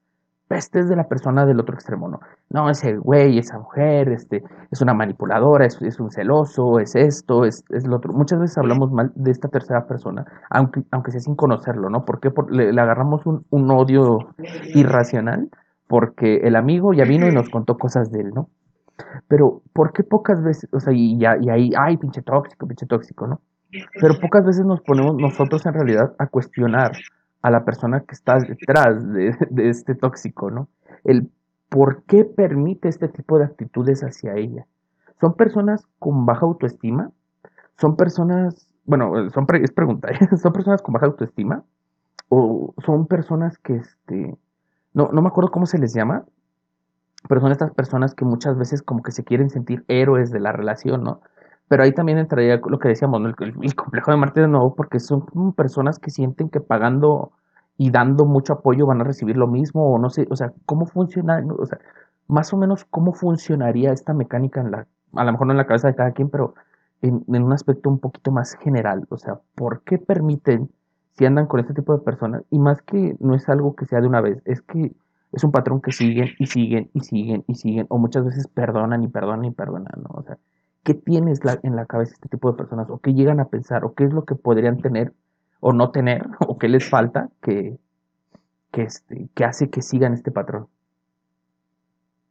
[0.49, 2.21] pestes de la persona del otro extremo, ¿no?
[2.51, 7.45] No, ese güey, esa mujer, este, es una manipuladora, es, es un celoso, es esto,
[7.45, 8.13] es, es, lo otro.
[8.13, 12.05] Muchas veces hablamos mal de esta tercera persona, aunque, aunque sea sin conocerlo, ¿no?
[12.05, 14.29] Porque le, le, agarramos un, un, odio
[14.75, 15.51] irracional
[15.89, 18.49] porque el amigo ya vino y nos contó cosas de él, ¿no?
[19.29, 23.27] Pero, ¿por qué pocas veces, o sea, y, y ahí, ay, pinche tóxico, pinche tóxico,
[23.27, 23.41] ¿no?
[24.01, 26.93] Pero pocas veces nos ponemos nosotros en realidad a cuestionar
[27.43, 29.35] a la persona que está detrás de,
[29.69, 30.69] este tóxico, ¿no?
[31.05, 31.31] El
[31.69, 34.67] por qué permite este tipo de actitudes hacia ella.
[35.21, 37.11] ¿Son personas con baja autoestima?
[37.79, 40.19] ¿Son personas, bueno, son es pregunta, ¿eh?
[40.39, 41.65] ¿son personas con baja autoestima?
[42.29, 44.37] ¿O son personas que, este,
[44.95, 46.25] no, no me acuerdo cómo se les llama,
[47.29, 50.53] pero son estas personas que muchas veces como que se quieren sentir héroes de la
[50.53, 51.21] relación, ¿no?
[51.69, 55.27] Pero ahí también entraría lo que decíamos, el, complejo de Marte de nuevo, porque son
[55.57, 57.33] personas que sienten que pagando
[57.77, 60.87] y dando mucho apoyo van a recibir lo mismo, o no sé, o sea, cómo
[60.87, 61.79] funciona, o sea,
[62.29, 65.67] más o menos cómo funcionaría esta mecánica en la, a lo mejor no en la
[65.67, 66.55] cabeza de cada quien, pero
[67.03, 70.71] en, en un aspecto un poquito más general, o sea, ¿por qué permiten
[71.12, 72.43] si andan con este tipo de personas?
[72.51, 74.95] Y más que no es algo que sea de una vez, es que
[75.37, 79.03] es un patrón que siguen y siguen y siguen y siguen, o muchas veces perdonan
[79.03, 80.03] y perdonan y perdonan.
[80.09, 80.38] O sea,
[80.83, 83.94] qué tienes en la cabeza este tipo de personas o qué llegan a pensar o
[83.94, 85.12] qué es lo que podrían tener
[85.61, 87.79] o no tener o qué les falta que,
[88.72, 90.68] que, este, que hace que sigan este patrón.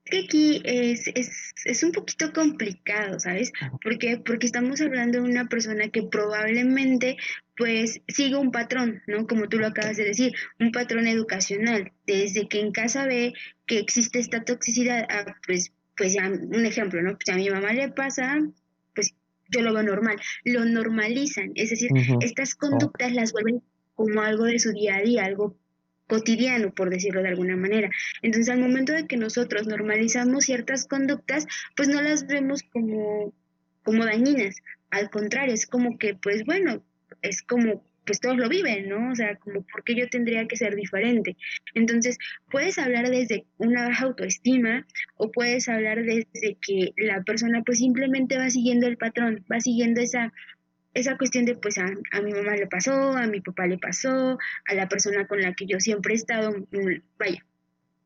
[0.06, 3.52] Que aquí es, es, es, un poquito complicado, ¿sabes?
[3.82, 7.18] Porque, porque estamos hablando de una persona que probablemente
[7.58, 9.26] pues sigue un patrón, ¿no?
[9.26, 11.92] Como tú lo acabas de decir, un patrón educacional.
[12.06, 13.34] Desde que en casa ve
[13.66, 17.18] que existe esta toxicidad, ah, pues pues ya un ejemplo, ¿no?
[17.18, 18.38] Pues a mi mamá le pasa,
[18.94, 19.16] pues
[19.50, 21.90] yo lo veo normal, lo normalizan, es decir,
[22.22, 23.62] estas conductas las vuelven
[23.96, 25.56] como algo de su día a día, algo
[26.08, 27.90] cotidiano, por decirlo de alguna manera.
[28.22, 33.34] Entonces, al momento de que nosotros normalizamos ciertas conductas, pues no las vemos como,
[33.84, 34.56] como dañinas,
[34.92, 36.84] al contrario, es como que, pues bueno,
[37.22, 39.12] es como pues todos lo viven, ¿no?
[39.12, 41.36] O sea, como por qué yo tendría que ser diferente.
[41.74, 42.18] Entonces,
[42.52, 44.86] puedes hablar desde una baja autoestima
[45.18, 50.02] o puedes hablar desde que la persona pues simplemente va siguiendo el patrón, va siguiendo
[50.02, 50.32] esa
[50.96, 54.40] esa cuestión de pues a, a, mi mamá le pasó, a mi papá le pasó,
[54.66, 57.46] a la persona con la que yo siempre he estado, mm, vaya,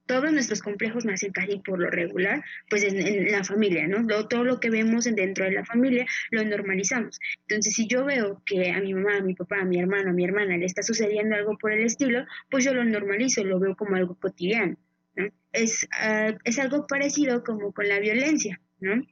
[0.07, 4.07] todos nuestros complejos nacen casi por lo regular, pues en, la familia, ¿no?
[4.27, 7.19] todo lo que vemos dentro de la familia lo normalizamos.
[7.41, 10.13] Entonces, si yo veo que a mi mamá, a mi papá, a mi hermano, a
[10.13, 13.75] mi hermana le está sucediendo algo por el estilo, pues yo lo normalizo, lo veo
[13.75, 14.77] como algo cotidiano.
[15.15, 15.27] ¿no?
[15.53, 18.59] Es, uh, es algo parecido como con la violencia.
[18.79, 19.03] ¿No?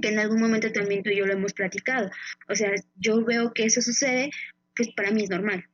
[0.00, 2.10] Que en algún momento también tú y yo lo hemos platicado.
[2.48, 4.30] O sea, yo veo que eso sucede,
[4.76, 5.64] pues para mí es normal,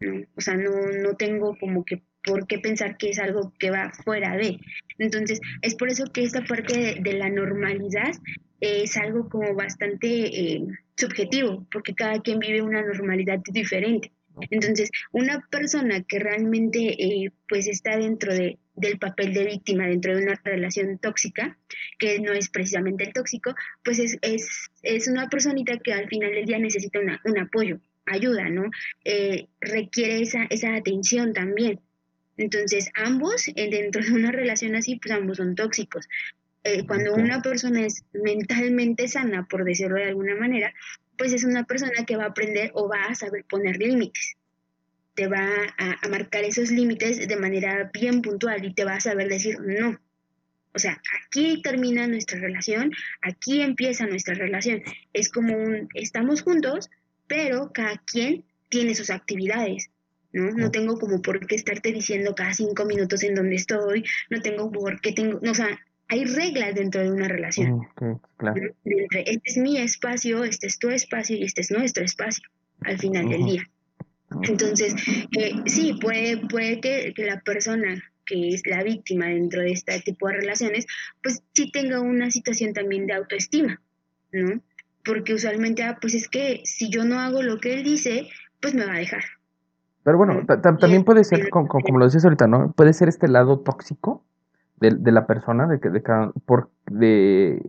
[0.00, 0.24] ¿no?
[0.36, 0.70] O sea, no,
[1.02, 4.58] no tengo como que por qué pensar que es algo que va fuera de.
[4.98, 8.12] Entonces, es por eso que esta parte de, la normalidad
[8.60, 14.12] es algo como bastante eh, subjetivo, porque cada quien vive una normalidad diferente.
[14.50, 20.14] Entonces, una persona que realmente eh, pues está dentro de, del papel de víctima, dentro
[20.14, 21.58] de una relación tóxica,
[21.98, 26.32] que no es precisamente el tóxico, pues es, es, es una personita que al final
[26.32, 28.70] del día necesita un apoyo, ayuda, ¿no?
[29.04, 31.80] Eh, requiere esa, esa atención también.
[32.36, 36.08] Entonces, ambos, eh, dentro de una relación así, pues ambos son tóxicos.
[36.64, 40.72] Eh, cuando una persona es mentalmente sana, por decirlo de alguna manera,
[41.16, 44.36] pues es una persona que va a aprender o va a saber poner límites.
[45.16, 45.48] Te va
[45.78, 49.98] a, marcar esos límites de manera bien puntual y te va a saber decir no.
[50.72, 54.82] O sea, aquí termina nuestra relación, aquí empieza nuestra relación.
[55.12, 56.90] Es como un, estamos juntos,
[57.26, 59.90] pero cada quien tiene sus actividades.
[60.32, 60.50] ¿no?
[60.50, 64.70] No tengo como por qué estarte diciendo cada cinco minutos en dónde estoy, no tengo
[64.70, 67.80] por qué tengo, no, o sea, hay reglas dentro de una relación.
[68.84, 72.48] Este es mi espacio, este es tu espacio y este es nuestro espacio
[72.82, 73.70] al final del día.
[74.42, 74.94] Entonces,
[75.38, 80.26] eh, sí, puede, puede que, la persona que es la víctima dentro de este tipo
[80.26, 80.86] de relaciones,
[81.22, 83.80] pues sí tenga una situación también de autoestima,
[84.32, 84.60] ¿no?
[85.04, 88.28] Porque usualmente, ah, pues es que si yo no hago lo que él dice,
[88.60, 89.22] pues me va a dejar.
[90.02, 92.72] Pero bueno, también puede ser, como, como, lo decías ahorita, ¿no?
[92.72, 94.24] Puede ser este lado tóxico
[94.78, 96.00] de, de la persona, de que, de,
[96.44, 97.60] por, de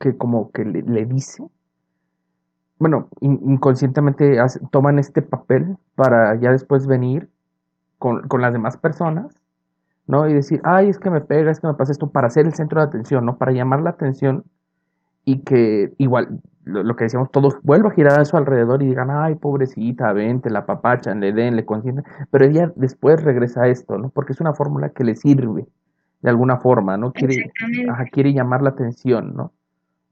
[0.00, 1.44] que como que le, dice,
[2.78, 4.36] bueno, inconscientemente
[4.70, 7.28] toman este papel para ya después venir
[7.98, 9.40] con, con, las demás personas,
[10.06, 10.28] ¿no?
[10.28, 12.54] Y decir, ay, es que me pega, es que me pasa esto, para ser el
[12.54, 13.36] centro de atención, ¿no?
[13.38, 14.44] Para llamar la atención
[15.24, 19.10] y que igual, lo, que decíamos, todos vuelvan a girar a su alrededor y digan,
[19.10, 23.98] ay, pobrecita, vente, la papachan, le den, le consienten, pero ella después regresa a esto,
[23.98, 24.10] ¿no?
[24.10, 25.66] Porque es una fórmula que le sirve
[26.20, 27.12] de alguna forma, ¿no?
[27.12, 27.52] Quiere,
[28.10, 29.52] quiere llamar la atención, ¿no?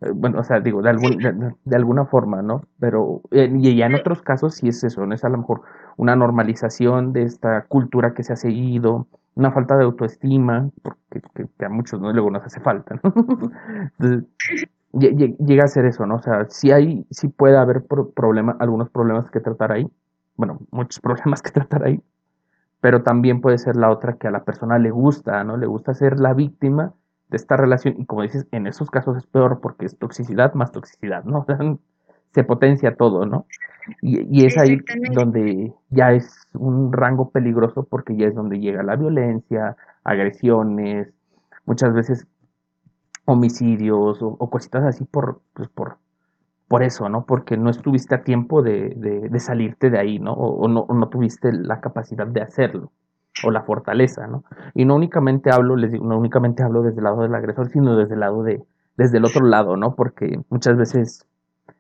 [0.03, 1.19] Eh, bueno, o sea, digo, de, algún,
[1.65, 2.63] de, alguna forma, ¿no?
[2.79, 5.15] Pero, eh, y ya en otros casos sí es eso, ¿no?
[5.15, 5.63] Es a lo mejor
[5.97, 11.65] una normalización de esta cultura que se ha seguido, una falta de autoestima, porque que,
[11.65, 12.13] a muchos ¿no?
[12.13, 13.15] luego nos hace falta, ¿no?
[14.93, 16.17] llega a ser eso, ¿no?
[16.17, 17.85] O sea, sí hay, sí puede haber
[18.15, 19.89] problemas, algunos problemas que tratar ahí,
[20.37, 22.03] bueno, muchos problemas que tratar ahí,
[22.81, 25.57] pero también puede ser la otra que a la persona le gusta, ¿no?
[25.57, 26.93] Le gusta ser la víctima
[27.33, 30.71] de esta relación y como dices, en esos casos es peor porque es toxicidad más
[30.71, 31.45] toxicidad, ¿no?
[32.33, 33.47] se potencia todo, ¿no?
[34.01, 34.79] Y, es ahí
[35.13, 41.13] donde ya es un rango peligroso porque ya es donde llega la violencia, agresiones,
[41.67, 42.27] muchas veces
[43.25, 45.97] homicidios o, cositas así por, pues por,
[46.69, 47.27] por eso, ¿no?
[47.27, 50.33] Porque no estuviste a tiempo de, de, salirte de ahí, ¿no?
[50.33, 52.93] O, no, no tuviste la capacidad de hacerlo
[53.45, 54.45] o la fortaleza, ¿no?
[54.75, 57.97] Y no únicamente hablo, les digo, no únicamente hablo desde el lado del agresor, sino
[57.97, 58.63] desde el lado de,
[58.97, 59.95] desde el otro lado, ¿no?
[59.95, 61.27] Porque muchas veces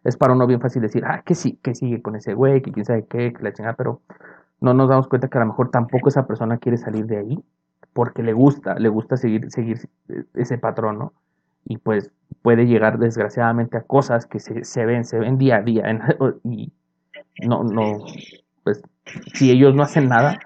[0.05, 2.73] es para uno bien fácil decir, ah, que sí, que sigue con ese güey, que
[2.73, 4.01] quién sabe qué, que la chingada, pero
[4.61, 7.45] no nos damos cuenta que a lo mejor tampoco esa persona quiere salir de ahí
[7.93, 9.79] porque le gusta, le gusta seguir, seguir
[10.35, 11.13] ese patrón, ¿no?
[11.65, 12.11] y pues
[12.43, 15.85] puede llegar desgraciadamente a cosas que se, se ven, se ven día a día
[16.45, 16.73] y
[17.47, 18.05] no, no,
[18.65, 18.83] pues
[19.35, 20.39] si ellos no hacen nada,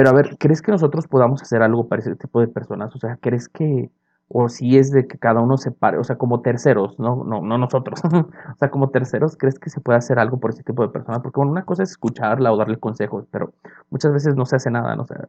[0.00, 2.96] pero a ver, ¿crees que nosotros podamos hacer algo para ese tipo de personas?
[2.96, 3.90] O sea, ¿crees que,
[4.28, 7.42] o si es de que cada uno se pare, o sea, como terceros, no, no,
[7.42, 10.82] no nosotros, o sea, como terceros, ¿crees que se puede hacer algo por ese tipo
[10.82, 11.20] de personas?
[11.20, 13.52] Porque bueno, una cosa es escucharla o darle consejos, pero
[13.90, 15.02] muchas veces no se hace nada, ¿no?
[15.02, 15.28] O sea,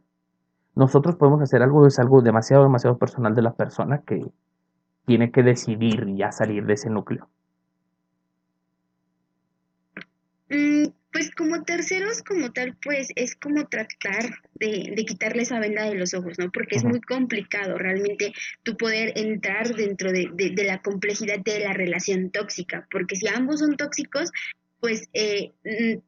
[0.75, 4.31] nosotros podemos hacer algo, es algo demasiado, demasiado personal de la persona que,
[5.05, 7.27] tiene que decidir ya salir de ese núcleo?
[10.49, 15.89] Mm, pues como terceros, como tal, pues es como tratar de, de quitarle esa venda
[15.89, 16.51] de los ojos, ¿no?
[16.51, 21.73] Porque es muy complicado realmente tu poder entrar dentro de, de, la complejidad de la
[21.73, 24.31] relación tóxica, porque si ambos son tóxicos,
[24.79, 25.99] pues eh, mm,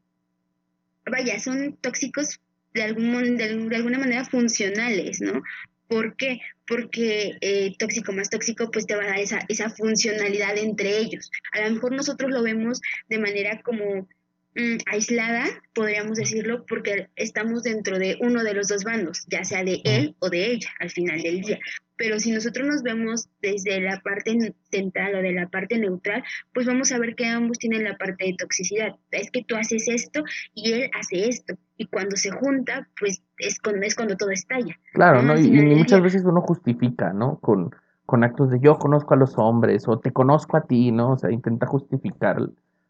[1.12, 2.40] vaya, son tóxicos
[2.74, 5.44] de, algún, de, alguna manera funcionales, ¿no?
[5.88, 6.40] ¿Por qué?
[6.66, 11.30] Porque eh, tóxico más tóxico pues te va a dar esa, esa funcionalidad entre ellos.
[11.52, 14.08] A lo mejor nosotros lo vemos de manera como
[14.56, 19.64] mm, aislada, podríamos decirlo, porque estamos dentro de uno de los dos bandos, ya sea
[19.64, 21.60] de él o de ella al final del día.
[21.96, 26.66] Pero si nosotros nos vemos desde la parte central o de la parte neutral, pues
[26.66, 28.96] vamos a ver que ambos tienen la parte de toxicidad.
[29.12, 30.24] Es que tú haces esto
[30.56, 31.54] y él hace esto.
[31.78, 34.78] Y cuando se junta, pues es cuando, es cuando todo estalla.
[34.94, 35.40] Claro, ¿no?
[35.40, 37.38] Y, muchas veces uno justifica, ¿no?
[37.40, 37.72] Con,
[38.06, 41.12] con actos de yo conozco a los hombres o te conozco a ti, ¿no?
[41.12, 42.38] O sea, intenta justificar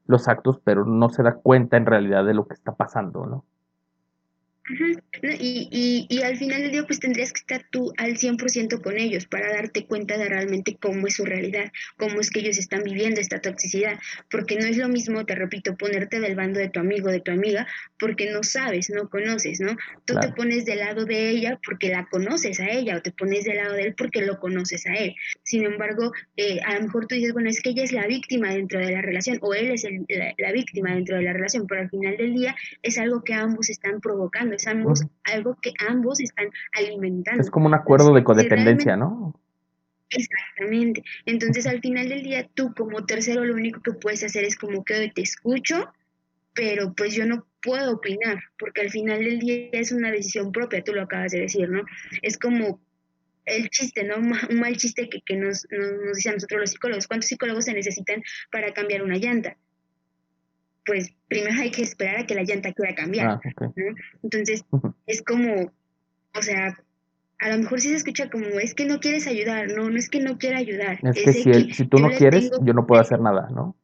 [0.05, 3.45] los actos, pero no se da cuenta en realidad de lo que está pasando, ¿no?
[4.65, 8.97] Y, y, y, al final del día pues tendrías que estar tú al 100% con
[8.97, 12.83] ellos para darte cuenta de realmente cómo es su realidad, cómo es que ellos están
[12.83, 13.99] viviendo esta toxicidad,
[14.31, 17.31] porque no es lo mismo, te repito, ponerte del bando de tu amigo, de tu
[17.31, 17.67] amiga,
[17.99, 19.75] porque no sabes, no conoces, ¿no?
[20.05, 23.43] Tú te pones del lado de ella porque la conoces a ella o te pones
[23.43, 25.13] del lado de él porque lo conoces a él.
[25.43, 28.53] Sin embargo, eh, a lo mejor tú dices, bueno, es que ella es la víctima
[28.53, 31.81] dentro de la relación o él es la, la víctima dentro de la relación, pero
[31.81, 34.67] al final del día es algo que ambos están provocando es
[35.23, 37.41] algo que ambos están alimentando.
[37.41, 39.39] Es como un acuerdo de codependencia, ¿no?
[40.09, 41.03] Exactamente.
[41.25, 44.83] Entonces, al final del día, tú como tercero, lo único que puedes hacer es como
[44.83, 45.91] que te escucho,
[46.53, 50.83] pero pues yo no puedo opinar, porque al final del día es una decisión propia,
[50.83, 51.83] tú lo acabas de decir, ¿no?
[52.21, 52.79] Es como
[53.45, 54.17] el chiste, ¿no?
[54.17, 57.07] Un mal chiste que, que nos, nos, dicen a nosotros los psicólogos.
[57.07, 59.57] ¿Cuántos psicólogos se necesitan para cambiar una llanta?
[60.85, 63.27] Pues primero hay que esperar a que la llanta quiera cambiar.
[63.27, 63.41] Ah,
[64.21, 64.65] Entonces,
[65.07, 65.71] es como,
[66.35, 66.77] o sea,
[67.39, 70.09] a lo mejor sí se escucha como, es que no quieres ayudar, no, no es
[70.09, 70.99] que no quiera ayudar.
[71.03, 73.75] Es, que, si, si tú no quieres, yo no puedo hacer nada, ¿no?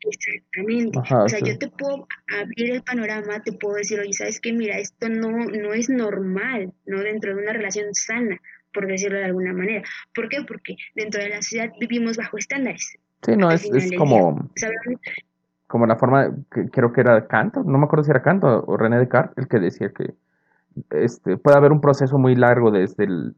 [0.00, 0.98] Exactamente.
[0.98, 2.06] o sea, yo te puedo
[2.40, 4.52] abrir el panorama, te puedo decir, oye, ¿sabes qué?
[4.52, 7.00] Mira, esto no, no es normal, ¿no?
[7.02, 8.40] Dentro de una relación sana,
[8.72, 9.82] por decirlo de alguna manera.
[10.14, 10.42] ¿Por qué?
[10.46, 12.98] Porque dentro de la sociedad vivimos bajo estándares.
[13.22, 14.50] Sí, no, es, es como,
[15.66, 18.76] como la forma, que creo que era Kant, no me acuerdo si era Kant o,
[18.76, 20.14] René Descartes, el que decía que
[20.90, 23.34] este, puede haber un proceso muy largo desde el,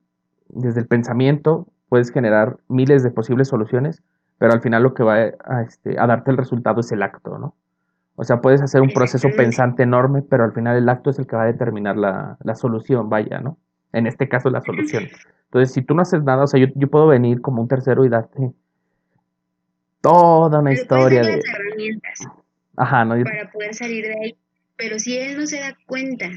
[0.49, 4.03] desde el pensamiento, puedes generar miles de posibles soluciones,
[4.39, 7.39] pero al final lo que va a, este, a darte el resultado es el acto,
[7.39, 7.55] ¿no?
[8.17, 11.27] O sea, puedes hacer un proceso pensante enorme, pero al final el acto es el
[11.27, 13.59] que va a determinar la, la solución, vaya, ¿no?
[13.93, 15.05] En este caso, la solución.
[15.45, 18.05] Entonces, si tú no haces nada, o sea, yo, yo puedo venir como un tercero
[18.05, 18.53] y darte
[20.01, 21.41] toda una historia de...
[21.41, 22.21] herramientas
[22.77, 23.23] Ajá, ¿no?
[23.25, 24.37] para poder salir de ahí.
[24.77, 26.31] Pero si él no se da cuenta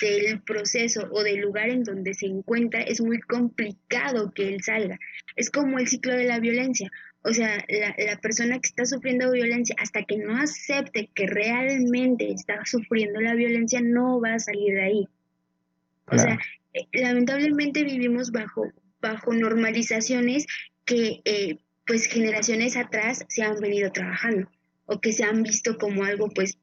[0.00, 4.98] del proceso o del lugar en donde se encuentra, es muy complicado que él salga.
[5.34, 6.90] Es como el ciclo de la violencia.
[7.22, 12.30] O sea, la, la, persona que está sufriendo violencia, hasta que no acepte que realmente
[12.32, 15.08] está sufriendo la violencia, no va a salir de ahí.
[16.06, 16.38] O sea,
[16.72, 18.64] eh, lamentablemente vivimos bajo,
[19.02, 20.46] bajo normalizaciones
[20.84, 21.58] que eh,
[21.90, 24.48] pues generaciones atrás se han venido trabajando
[24.86, 26.56] o que se han visto como algo pues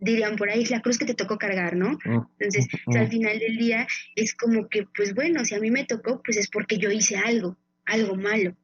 [0.00, 1.92] dirían por ahí, es la cruz que te tocó cargar, ¿no?
[2.04, 3.10] Mm, Entonces, mm, al mm.
[3.10, 6.50] final del día es como que, pues bueno, si a mí me tocó, pues es
[6.50, 8.56] porque yo hice algo, algo malo,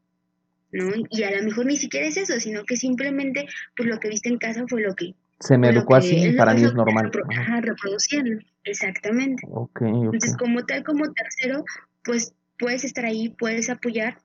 [0.72, 0.90] ¿no?
[1.08, 4.28] Y a lo mejor ni siquiera es eso, sino que simplemente, pues lo que viste
[4.28, 5.14] en casa fue lo que...
[5.38, 7.12] Se me educó así, para mí es normal.
[7.30, 9.46] Ajá, reproduciendo, exactamente.
[9.80, 11.64] Entonces, como tal, como tercero,
[12.02, 14.18] pues puedes estar ahí, puedes apoyar,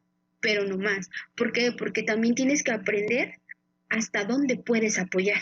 [0.44, 1.10] pero no más.
[1.36, 1.72] ¿Por qué?
[1.72, 3.40] Porque también tienes que aprender
[3.90, 5.42] hasta dónde puedes apoyar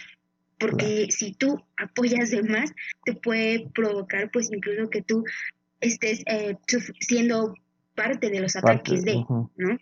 [0.62, 2.72] porque si tú apoyas de más,
[3.04, 5.26] te puede provocar pues incluso que tú
[5.82, 6.56] estés eh,
[7.00, 7.56] siendo
[7.96, 9.80] parte de los ataques de, ¿no?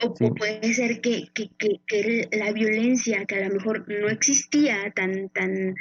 [0.00, 5.28] O, puede ser que, que, que, la violencia, que a lo mejor no existía tan,
[5.30, 5.74] tan,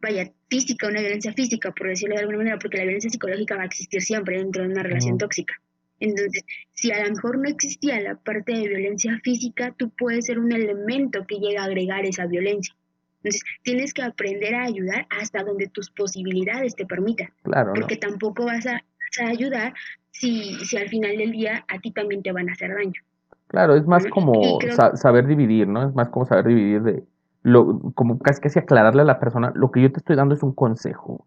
[0.00, 3.62] vaya, física, una violencia física, por decirlo de alguna manera, porque la violencia psicológica va
[3.62, 5.54] a existir siempre dentro de una relación tóxica.
[6.04, 10.38] Entonces, si a lo mejor no existía la parte de violencia física, tú puedes ser
[10.38, 12.74] un elemento que llega a agregar esa violencia.
[13.22, 17.28] Entonces, tienes que aprender a ayudar hasta donde tus posibilidades te permitan.
[17.42, 17.72] Claro.
[17.74, 18.82] Porque tampoco vas a,
[19.26, 19.72] ayudar
[20.10, 23.00] si, si al final del día a ti también te van a hacer daño.
[23.46, 24.58] Claro, es más como
[24.94, 25.88] saber dividir, ¿no?
[25.88, 27.02] Es más como saber dividir de,
[27.44, 30.42] lo, como casi casi aclararle a la persona, lo que yo te estoy dando es
[30.42, 31.26] un consejo.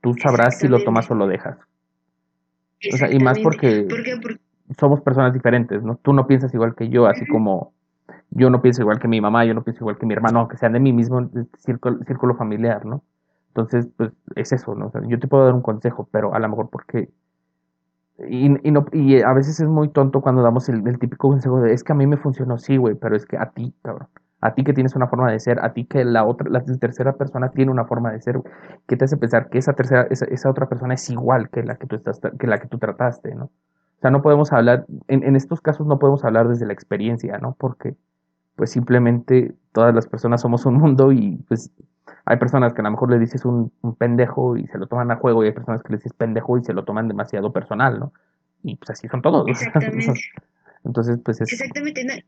[0.00, 1.58] Tú sabrás si lo tomas o lo dejas.
[2.92, 4.40] O sea, y más porque, porque
[4.78, 5.96] somos personas diferentes, ¿no?
[5.96, 7.72] Tú no piensas igual que yo, así como
[8.30, 10.56] yo no pienso igual que mi mamá, yo no pienso igual que mi hermano, aunque
[10.56, 13.02] sean de mi mismo círculo, círculo familiar, ¿no?
[13.48, 14.86] Entonces, pues es eso, ¿no?
[14.86, 17.10] O sea, yo te puedo dar un consejo, pero a lo mejor porque...
[18.28, 21.72] Y, y, no, y a veces es muy tonto cuando damos el, típico consejo de,
[21.72, 24.08] es que a mí me funcionó, sí, güey, pero es que a ti, cabrón.
[24.40, 27.12] A ti que tienes una forma de ser, a ti que la otra, la tercera
[27.14, 28.40] persona tiene una forma de ser,
[28.86, 31.76] que te hace pensar que esa tercera, esa, esa otra persona es igual que la
[31.76, 33.44] que tú estás, que la que tú trataste, ¿no?
[33.44, 37.36] O sea, no podemos hablar, en, en estos casos no podemos hablar desde la experiencia,
[37.38, 37.54] ¿no?
[37.58, 37.96] Porque
[38.56, 41.70] pues simplemente todas las personas somos un mundo y pues
[42.24, 45.16] hay personas que a lo mejor le dices un, pendejo y se lo toman a
[45.16, 48.12] juego y hay personas que le dices pendejo y se lo toman demasiado personal, ¿no?
[48.62, 49.46] Y pues así son todos.
[49.48, 50.12] Exactamente.
[50.84, 51.52] Entonces, pues es...
[51.52, 52.24] Exactamente.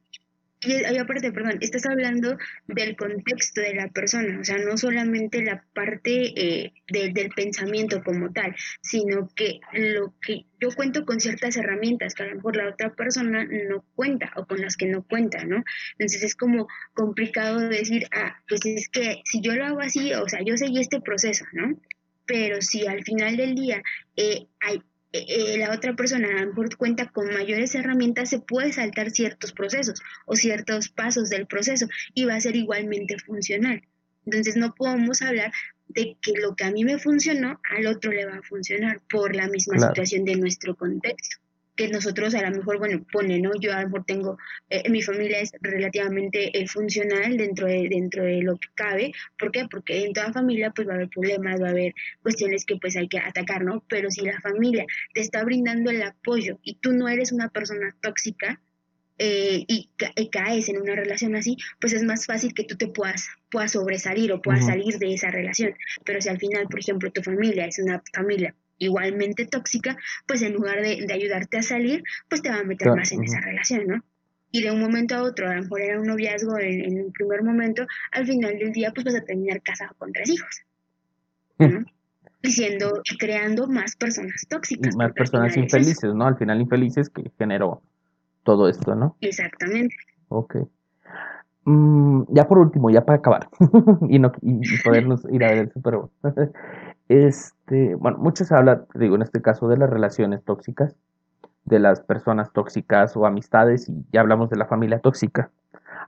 [0.64, 2.36] Y, aparte, perdón, estás hablando
[2.68, 8.32] del contexto de la persona, o sea, no solamente la parte eh, del pensamiento como
[8.32, 12.68] tal, sino que lo que yo cuento con ciertas herramientas que a lo mejor la
[12.68, 15.64] otra persona no cuenta o con las que no cuenta, ¿no?
[15.98, 20.28] Entonces es como complicado decir, ah, pues es que si yo lo hago así, o
[20.28, 21.76] sea, yo seguí este proceso, ¿no?
[22.24, 23.82] Pero si al final del día
[24.16, 24.80] eh, hay
[25.12, 30.36] eh, la otra persona mejor cuenta con mayores herramientas, se puede saltar ciertos procesos o
[30.36, 33.82] ciertos pasos del proceso y va a ser igualmente funcional.
[34.24, 35.52] Entonces no podemos hablar
[35.88, 39.36] de que lo que a mí me funcionó, al otro le va a funcionar por
[39.36, 41.41] la misma situación de nuestro contexto
[41.76, 43.52] que nosotros a lo mejor, bueno, pone, ¿no?
[43.58, 48.24] Yo a lo mejor tengo, eh, mi familia es relativamente eh, funcional dentro de, dentro
[48.24, 49.12] de lo que cabe.
[49.38, 49.66] ¿Por qué?
[49.70, 52.96] Porque en toda familia pues va a haber problemas, va a haber cuestiones que pues
[52.96, 53.84] hay que atacar, ¿no?
[53.88, 57.96] Pero si la familia te está brindando el apoyo y tú no eres una persona
[58.00, 58.60] tóxica,
[59.18, 59.88] eh, y,
[60.32, 64.32] caes en una relación así, pues es más fácil que tú te puedas, puedas sobresalir
[64.32, 65.74] o puedas salir de esa relación.
[66.04, 69.96] Pero si al final, por ejemplo, tu familia es una familia igualmente tóxica,
[70.26, 73.40] pues en lugar de, ayudarte a salir, pues te va a meter más en esa
[73.40, 74.04] relación, ¿no?
[74.50, 77.12] Y de un momento a otro, a lo mejor era un noviazgo en, en un
[77.12, 80.62] primer momento, al final del día pues vas a terminar casado con tres hijos.
[81.58, 81.84] ¿no?
[82.42, 84.96] Diciendo y creando más personas tóxicas.
[84.96, 86.26] más personas infelices, ¿no?
[86.26, 87.82] Al final infelices que generó
[88.42, 89.16] todo esto, ¿no?
[89.20, 89.94] Exactamente.
[90.28, 90.56] Ok.
[91.64, 93.48] Mm, ya por último, ya para acabar
[94.08, 96.00] y, no, y, podernos ir a ver el Super
[97.12, 100.96] Este, bueno, mucho se habla, digo, en este caso de las relaciones tóxicas,
[101.66, 105.50] de las personas tóxicas o amistades, y ya hablamos de la familia tóxica.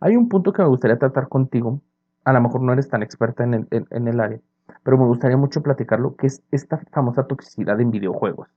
[0.01, 1.83] Hay un punto que me gustaría tratar contigo,
[2.25, 4.41] a lo mejor no eres tan experta en el, área,
[4.83, 8.49] pero me gustaría mucho platicarlo, que es esta famosa toxicidad en videojuegos.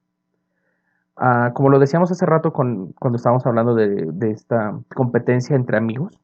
[1.17, 6.17] Ah, como lo decíamos hace rato cuando estábamos hablando de, esta competencia entre amigos,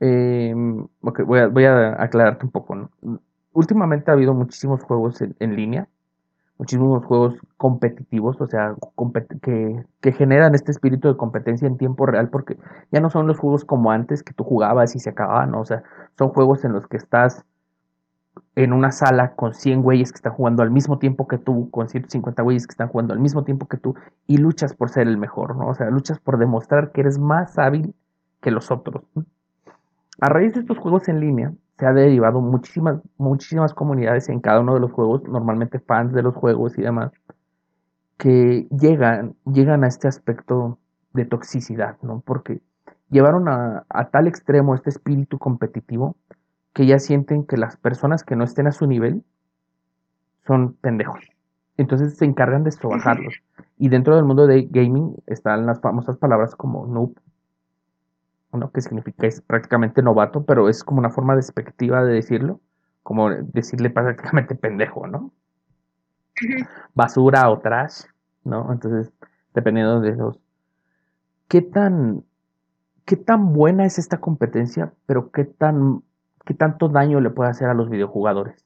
[0.00, 0.54] eh,
[1.02, 2.88] voy, a, aclararte un poco.
[3.56, 5.88] Últimamente ha habido muchísimos juegos en, línea,
[6.58, 8.74] muchísimos juegos competitivos, o sea,
[9.40, 12.58] que, generan este espíritu de competencia en tiempo real, porque
[12.92, 15.84] ya no son los juegos como antes que tú jugabas y se acababan, o sea,
[16.18, 17.46] son juegos en los que estás
[18.56, 21.88] en una sala con 100 güeyes que están jugando al mismo tiempo que tú, con
[21.88, 23.94] 150 güeyes que están jugando al mismo tiempo que tú,
[24.26, 25.68] y luchas por ser el mejor, ¿no?
[25.68, 27.94] O sea, luchas por demostrar que eres más hábil
[28.42, 29.02] que los otros.
[30.20, 34.60] A raíz de estos juegos en línea, se ha derivado muchísimas, muchísimas comunidades en cada
[34.60, 37.12] uno de los juegos, normalmente fans de los juegos y demás,
[38.16, 40.78] que llegan, llegan a este aspecto
[41.12, 42.20] de toxicidad, ¿no?
[42.20, 42.62] Porque
[43.10, 46.16] llevaron a, a tal extremo este espíritu competitivo
[46.72, 49.22] que ya sienten que las personas que no estén a su nivel
[50.46, 51.24] son pendejos.
[51.76, 53.34] Entonces se encargan de trabajarlos.
[53.76, 57.14] Y dentro del mundo de gaming están las famosas palabras como noob,
[58.56, 58.72] ¿no?
[58.72, 62.60] que significa es prácticamente novato, pero es como una forma despectiva de decirlo,
[63.02, 65.32] como decirle prácticamente pendejo, ¿no?
[66.94, 68.02] Basura o trash,
[68.44, 68.72] ¿no?
[68.72, 69.12] Entonces,
[69.54, 70.38] dependiendo de los...
[71.48, 72.24] ¿Qué tan,
[73.04, 76.02] ¿Qué tan buena es esta competencia, pero qué tan
[76.46, 78.65] ¿qué tanto daño le puede hacer a los videojugadores?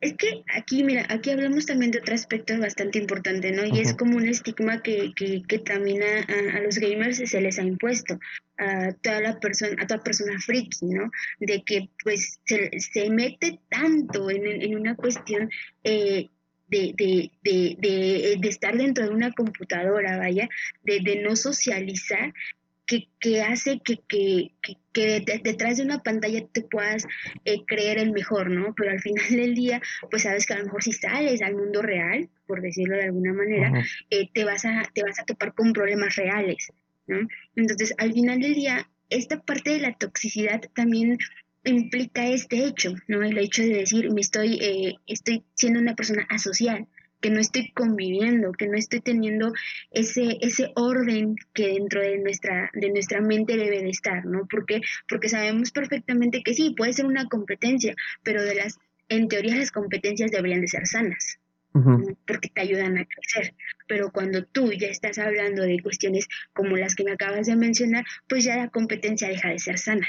[0.00, 3.66] Es que aquí, mira, aquí hablamos también de otro aspecto bastante importante, ¿no?
[3.66, 8.18] Y es como un estigma que, que, también a, los gamers se les ha impuesto,
[8.56, 11.10] a toda la persona, a toda persona friki, ¿no?
[11.38, 15.50] De que pues se, se mete tanto en, en una cuestión
[15.84, 16.28] eh,
[16.68, 20.48] de, de, de, de, estar dentro de una computadora, vaya,
[20.82, 22.32] de, de no socializar,
[23.20, 27.06] que, hace que, que, detrás de una pantalla te puedas
[27.44, 28.74] eh, creer el mejor, ¿no?
[28.76, 29.80] Pero al final del día,
[30.10, 33.32] pues sabes que a lo mejor si sales al mundo real, por decirlo de alguna
[33.32, 36.72] manera, eh, te, vas a, te vas a topar con problemas reales,
[37.06, 37.28] ¿no?
[37.54, 41.18] Entonces, al final del día, esta parte de la toxicidad también
[41.64, 43.22] implica este hecho, ¿no?
[43.22, 46.86] El hecho de decir, me estoy, eh, estoy siendo una persona asocial,
[47.20, 49.52] que no estoy conviviendo, que no estoy teniendo
[49.90, 54.46] ese, ese orden que dentro de nuestra, de nuestra mente debe de estar, ¿no?
[54.50, 59.56] Porque, porque sabemos perfectamente que sí, puede ser una competencia, pero de las, en teoría
[59.56, 61.38] las competencias deberían de ser sanas.
[62.26, 63.54] porque te ayudan a crecer.
[63.86, 68.04] Pero cuando tú ya estás hablando de cuestiones como las que me acabas de mencionar,
[68.28, 70.08] pues ya la competencia deja de ser sana.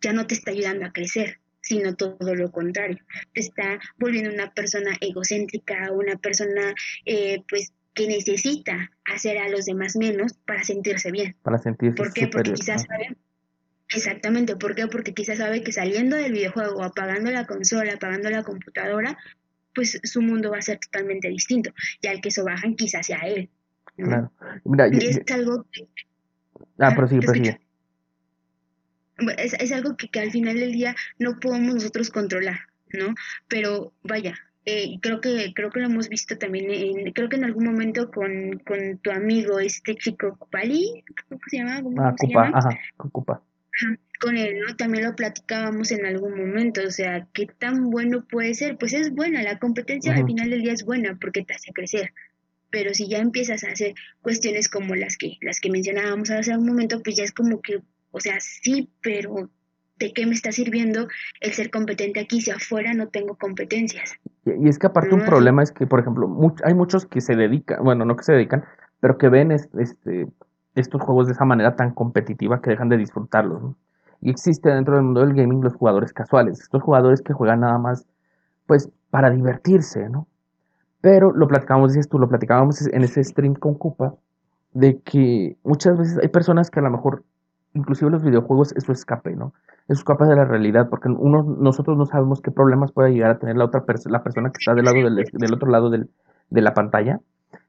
[0.00, 1.41] Ya no te está ayudando a crecer
[1.72, 2.98] sino todo lo contrario.
[3.32, 6.74] Te está volviendo una persona egocéntrica, una persona
[7.06, 11.34] eh, pues que necesita hacer a los demás menos para sentirse bien.
[11.42, 12.28] Para sentirse ¿Por qué?
[12.28, 13.16] Porque quizás sabe,
[13.88, 14.86] exactamente, ¿por qué?
[14.86, 19.16] Porque quizás sabe que saliendo del videojuego, apagando la consola, apagando la computadora,
[19.74, 21.72] pues su mundo va a ser totalmente distinto.
[22.02, 23.48] Y al que eso bajan quizás sea él.
[23.96, 24.30] Claro.
[24.92, 25.88] y es algo que...
[26.78, 27.60] Ah, prosigue, prosigue
[29.38, 32.60] es, es algo que, que, al final del día no podemos nosotros controlar,
[32.92, 33.14] ¿no?
[33.48, 34.34] Pero vaya,
[34.64, 38.10] eh, creo que creo que lo hemos visto también, en, creo que en algún momento
[38.10, 41.82] con, con tu amigo, este chico Kupali, ¿cómo se llama?
[41.82, 42.70] ¿Cómo, ah, Kupa, ajá,
[44.20, 44.76] con él, ¿no?
[44.76, 48.78] También lo platicábamos en algún momento, o sea, ¿qué tan bueno puede ser?
[48.78, 52.12] Pues es buena, la competencia al final del día es buena porque te hace crecer,
[52.70, 56.66] pero si ya empiezas a hacer cuestiones como las que las que mencionábamos hace un
[56.66, 57.80] momento, pues ya es como que
[58.12, 59.48] o sea, sí, pero
[59.98, 61.08] ¿de qué me está sirviendo
[61.40, 64.14] el ser competente aquí si afuera no tengo competencias?
[64.44, 66.28] Y, es que aparte un problema es que, por ejemplo,
[66.64, 68.64] hay muchos que se dedican, bueno, no que se dedican,
[69.00, 70.28] pero que ven este,
[70.74, 73.74] estos juegos de esa manera tan competitiva que dejan de disfrutarlos.
[74.20, 77.78] Y existe dentro del mundo del gaming los jugadores casuales, estos jugadores que juegan nada
[77.78, 78.06] más,
[78.66, 80.28] pues, para divertirse, ¿no?
[81.00, 84.14] Pero lo platicábamos, dices tú, lo platicábamos en ese stream con Cupa,
[84.72, 87.24] de que muchas veces hay personas que a lo mejor
[87.74, 89.52] inclusive los videojuegos es su escape, ¿no?
[89.88, 93.30] Es su escape de la realidad, porque uno, nosotros no sabemos qué problemas puede llegar
[93.32, 96.10] a tener la otra la persona que está del lado del, del otro lado del,
[96.50, 97.20] de la pantalla.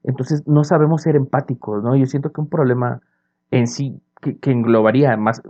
[0.02, 1.96] Entonces no sabemos ser empáticos, ¿no?
[1.96, 3.00] Yo siento que un problema
[3.50, 5.42] en sí que, que englobaría más,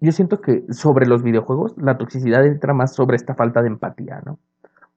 [0.00, 4.22] yo siento que sobre los videojuegos la toxicidad entra más sobre esta falta de empatía,
[4.24, 4.38] ¿no?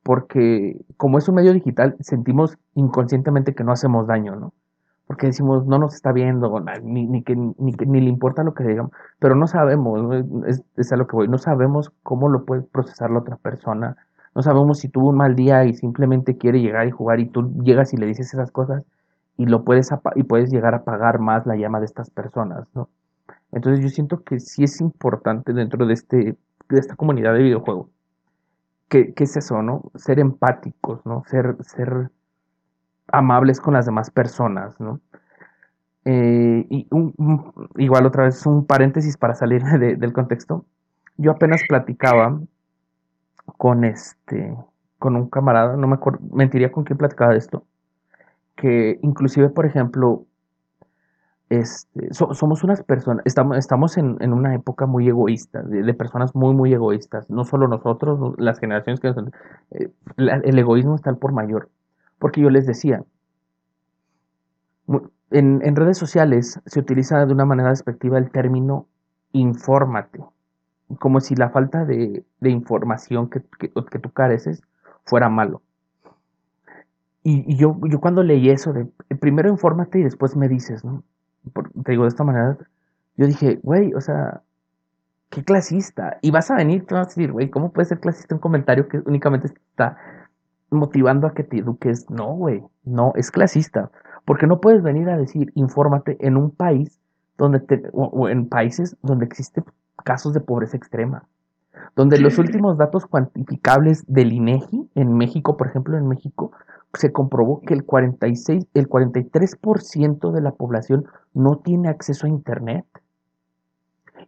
[0.01, 4.53] Porque como es un medio digital, sentimos inconscientemente que no hacemos daño, ¿no?
[5.13, 9.45] Porque decimos, no nos está viendo, ni, ni, le importa lo que digamos, pero no
[9.45, 13.35] sabemos, es, es, a lo que voy, no sabemos cómo lo puede procesar la otra
[13.35, 13.95] persona,
[14.33, 17.53] no sabemos si tuvo un mal día y simplemente quiere llegar y jugar y tú
[17.61, 18.85] llegas y le dices esas cosas
[19.37, 22.89] y lo puedes y puedes llegar a apagar más la llama de estas personas, ¿no?
[23.51, 26.37] Entonces yo siento que sí es importante dentro de este
[26.69, 27.87] de esta comunidad de videojuegos
[28.89, 29.91] que, que es eso, ¿no?
[29.93, 31.23] Ser empáticos, ¿no?
[31.27, 32.09] Ser ser
[33.13, 34.99] amables con las demás personas, ¿no?
[36.05, 36.87] Eh, y
[37.77, 39.63] igual otra vez un paréntesis para salir
[39.97, 40.65] del contexto.
[41.15, 42.41] Yo apenas platicaba
[43.57, 44.57] con este,
[44.97, 47.63] con un camarada, no me acuerdo, mentiría con quién platicaba de esto,
[48.55, 50.25] que inclusive, por ejemplo,
[51.49, 56.73] este, somos unas personas, estamos, estamos en, una época muy egoísta, de, personas muy, muy
[56.73, 59.13] egoístas, no solo nosotros, las generaciones que...
[59.71, 61.69] Eh, el egoísmo está al por mayor.
[62.23, 63.03] Porque yo les decía,
[65.29, 68.87] en, redes sociales se utiliza de una manera despectiva el término
[69.33, 70.23] infórmate,
[70.99, 74.61] como si la falta de, información que, que, tú careces
[75.03, 75.63] fuera malo.
[77.23, 78.85] Y, yo, yo cuando leí eso de
[79.19, 81.03] primero infórmate y después me dices, ¿no?
[81.83, 82.57] te digo de esta manera,
[83.17, 84.43] yo dije, güey, o sea,
[85.29, 86.19] qué clasista.
[86.21, 88.87] Y vas a venir, te vas a decir, güey, ¿cómo puede ser clasista un comentario
[88.87, 89.97] que únicamente está
[90.73, 92.09] motivando a que te eduques.
[92.09, 93.91] No, güey, no, es clasista.
[94.25, 96.99] Porque no puedes venir a decir, infórmate en un país
[97.37, 97.61] donde
[97.93, 99.65] o, en países donde existen
[100.03, 101.25] casos de pobreza extrema.
[101.95, 106.51] Donde los últimos datos cuantificables del INEGI, en México, por ejemplo, en México,
[106.93, 112.85] se comprobó que el 46, el 43% de la población no tiene acceso a internet.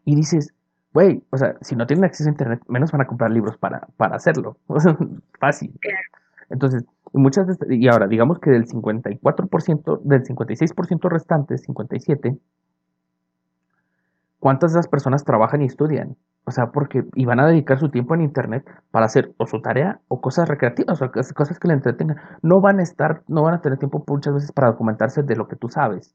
[0.04, 0.54] Y dices,
[0.94, 3.88] güey, o sea, si no tienen acceso a internet, menos van a comprar libros para,
[3.98, 4.58] para hacerlo.
[5.40, 5.80] Fácil.
[6.50, 12.40] Entonces, muchas y ahora, digamos que del 54%, del 56% restante, 57%,
[14.40, 16.16] ¿cuántas de esas personas trabajan y estudian?
[16.48, 20.00] O sea, porque iban a dedicar su tiempo en internet para hacer o su tarea
[20.08, 22.18] o cosas recreativas o cosas que le entretengan.
[22.44, 25.48] No van a estar, no van a tener tiempo muchas veces para documentarse de lo
[25.48, 26.14] que tú sabes.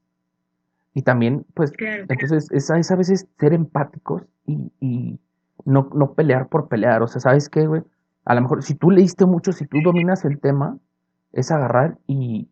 [0.94, 5.18] Y también, pues, entonces es, a veces ser empáticos y, y
[5.64, 7.02] no, no pelear por pelear.
[7.02, 7.82] O sea, ¿sabes qué, güey?
[8.24, 10.78] A lo mejor si tú leíste mucho, si tú dominas el tema,
[11.32, 12.48] es agarrar y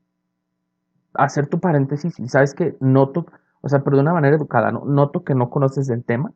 [1.14, 3.26] hacer tu paréntesis y sabes que noto,
[3.60, 4.84] o sea, pero de una manera educada, ¿no?
[4.84, 6.32] noto que no conoces del tema.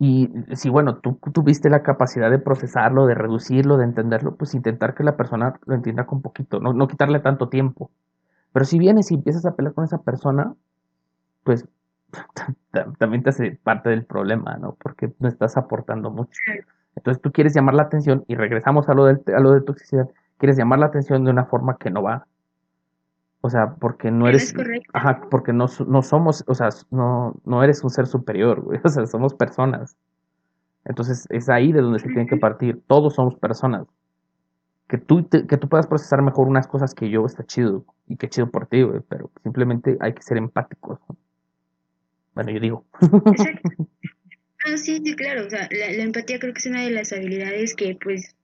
[0.00, 4.94] Y si, bueno, tú tuviste la capacidad de procesarlo, de reducirlo, de entenderlo, pues intentar
[4.94, 7.90] que la persona lo entienda con poquito, no, no quitarle tanto tiempo.
[8.52, 10.54] Pero si vienes y empiezas a pelear con esa persona,
[11.42, 11.66] pues
[12.98, 14.76] también te hace parte del problema, ¿no?
[14.80, 16.38] Porque no estás aportando mucho.
[16.98, 20.08] Entonces tú quieres llamar la atención y regresamos a lo, del, a lo de toxicidad,
[20.36, 22.26] quieres llamar la atención de una forma que no va.
[23.40, 24.52] O sea, porque no eres...
[24.92, 28.80] ajá, porque no, no somos, o sea, no, no eres un ser superior, güey.
[28.84, 29.96] O sea, somos personas.
[30.84, 32.82] Entonces es ahí de donde se tiene que partir.
[32.88, 33.86] Todos somos personas.
[34.88, 37.84] Que tú, que tú puedas procesar mejor unas cosas que yo está chido.
[38.08, 39.00] Y qué chido por ti, güey.
[39.08, 40.98] Pero simplemente hay que ser empáticos.
[42.34, 42.84] Bueno, yo digo.
[44.68, 45.46] Ah, sí, sí, claro.
[45.46, 48.34] O sea, la, empatía creo que es una de las habilidades que pues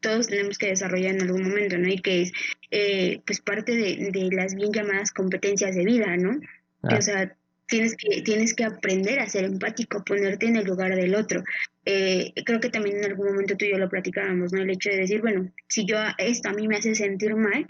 [0.00, 1.88] todos tenemos que desarrollar en algún momento, ¿no?
[1.88, 2.32] Y que es
[2.70, 6.40] eh, pues parte de, de, las bien llamadas competencias de vida, ¿no?
[6.82, 7.32] o sea,
[7.66, 11.44] tienes que, tienes que aprender a ser empático, ponerte en el lugar del otro.
[11.84, 14.62] Eh, creo que también en algún momento tú y yo lo platicábamos, ¿no?
[14.62, 17.66] El hecho de decir, bueno, si yo esto a mí me hace sentir mal,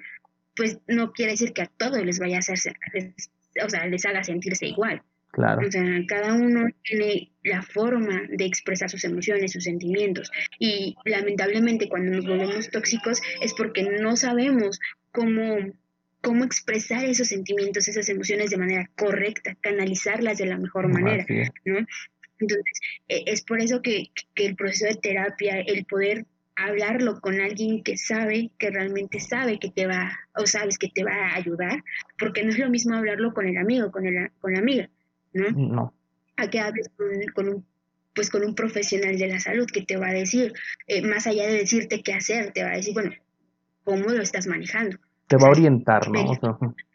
[0.57, 2.77] pues no quiere decir que a todos les vaya a hacer,
[3.63, 5.03] o sea, les haga sentirse igual.
[5.33, 5.67] Claro.
[5.67, 10.31] O sea, cada uno tiene la forma de expresar sus emociones, sus sentimientos.
[10.59, 14.79] Y lamentablemente cuando nos volvemos tóxicos es porque no sabemos
[15.11, 15.73] cómo,
[16.21, 21.25] cómo expresar esos sentimientos, esas emociones de manera correcta, canalizarlas de la mejor manera,
[21.65, 21.79] ¿no?
[22.39, 26.27] Entonces, e, es por eso que, que el proceso de terapia, el poder
[26.57, 31.05] hablarlo con alguien que sabe, que realmente sabe que te va, o sabes que te
[31.05, 31.83] va a ayudar,
[32.19, 34.91] porque no es lo mismo hablarlo con el amigo, con, el, con la amiga
[35.33, 35.95] ¿no?
[36.37, 36.91] A que hables
[37.35, 37.67] con, un
[38.15, 40.53] pues con un profesional de la salud que te va a decir,
[40.87, 43.13] eh, más allá de decirte qué hacer, te va a decir, bueno,
[43.85, 44.99] ¿cómo lo estás manejando?
[45.33, 46.39] te va a orientar, ¿no?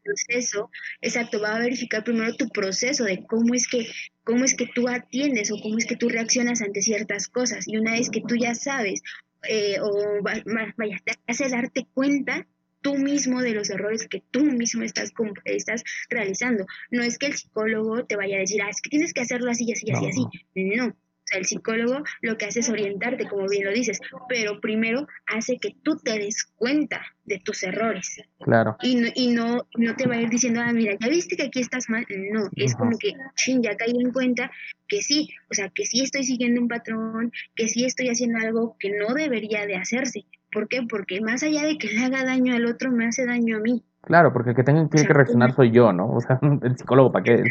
[0.04, 0.70] proceso,
[1.02, 3.88] exacto, va a verificar primero tu proceso de cómo es que
[4.24, 7.68] cómo es que tú atiendes o cómo es que tú reaccionas ante ciertas cosas.
[7.68, 9.02] Y una vez que tú ya sabes
[9.50, 12.46] eh, o vaya, te hace darte cuenta
[12.82, 15.14] tú mismo de los errores que tú mismo estás,
[15.46, 16.66] estás realizando.
[16.92, 19.52] No es que el psicólogo te vaya a decir, ah, es que tienes que hacerlo
[19.52, 20.26] así, así, así, así.
[20.56, 20.94] No,
[21.28, 24.00] o sea, el psicólogo lo que hace es orientarte, como bien lo dices,
[24.30, 28.22] pero primero hace que tú te des cuenta de tus errores.
[28.40, 28.78] Claro.
[28.82, 31.44] Y no, y no, no te va a ir diciendo, ah, mira, ya viste que
[31.44, 32.06] aquí estás mal.
[32.32, 34.50] No, es como que, ching, ya caí en cuenta
[34.88, 38.78] que sí, o sea, que sí estoy siguiendo un patrón, que sí estoy haciendo algo
[38.80, 40.24] que no debería de hacerse.
[40.58, 40.82] ¿Por qué?
[40.90, 43.84] Porque más allá de que le haga daño al otro, me hace daño a mí.
[44.02, 46.10] Claro, porque el que tiene que reaccionar soy yo, ¿no?
[46.10, 47.44] O sea, el psicólogo, ¿para qué?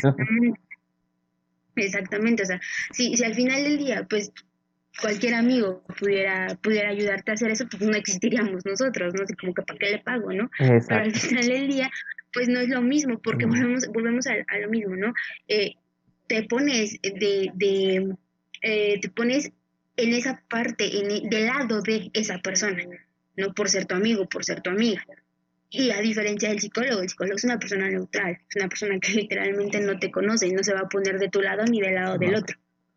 [1.76, 2.58] Exactamente, o sea,
[2.90, 4.32] si, si al final del día, pues
[5.00, 9.22] cualquier amigo pudiera, pudiera ayudarte a hacer eso, pues no existiríamos nosotros, ¿no?
[9.38, 10.50] Como que para qué le pago, ¿no?
[10.58, 11.88] Pero al final del día,
[12.32, 15.12] pues no es lo mismo, porque volvemos, volvemos a, lo mismo, ¿no?
[15.46, 15.74] Eh,
[16.26, 18.16] te pones de, de
[18.62, 19.52] eh, te pones
[19.96, 22.84] en esa parte, en, del lado de esa persona,
[23.36, 25.04] no por ser tu amigo, por ser tu amiga.
[25.70, 29.12] Y a diferencia del psicólogo, el psicólogo es una persona neutral, es una persona que
[29.12, 31.94] literalmente no te conoce y no se va a poner de tu lado ni del
[31.94, 32.56] lado del otro.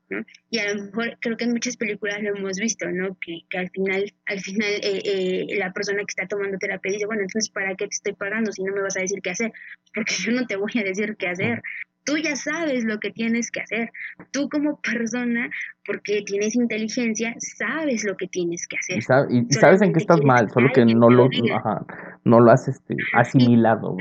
[0.09, 0.25] ¿no?
[0.49, 3.17] Y a lo mejor creo que en muchas películas lo hemos visto, ¿no?
[3.19, 7.05] Que, que al final, al final eh, eh, la persona que está tomando terapia dice,
[7.05, 9.51] bueno, entonces ¿para qué te estoy pagando si no me vas a decir qué hacer?
[9.93, 11.61] Porque yo no te voy a decir qué hacer.
[12.09, 13.91] Tú ya sabes lo que tienes que hacer.
[14.31, 15.49] Tú como persona,
[15.85, 18.97] porque tienes inteligencia, sabes lo que tienes que hacer.
[19.29, 21.29] Y, sabes en qué estás mal, solo que no lo,
[22.23, 23.95] no lo has este, asimilado.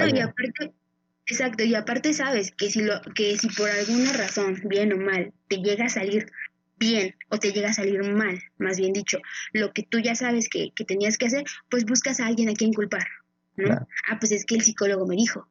[1.27, 5.35] exacto, y aparte sabes que si, lo, que si por alguna razón, bien o mal,
[5.49, 6.31] te llega a salir
[6.79, 9.19] bien o te llega a salir mal, más bien dicho,
[9.53, 12.55] lo que tú ya sabes que, que tenías que hacer, pues buscas a alguien a
[12.55, 13.07] quien culpar.
[13.57, 13.87] ¿no?
[14.09, 15.49] Ah, pues es que el psicólogo me dijo,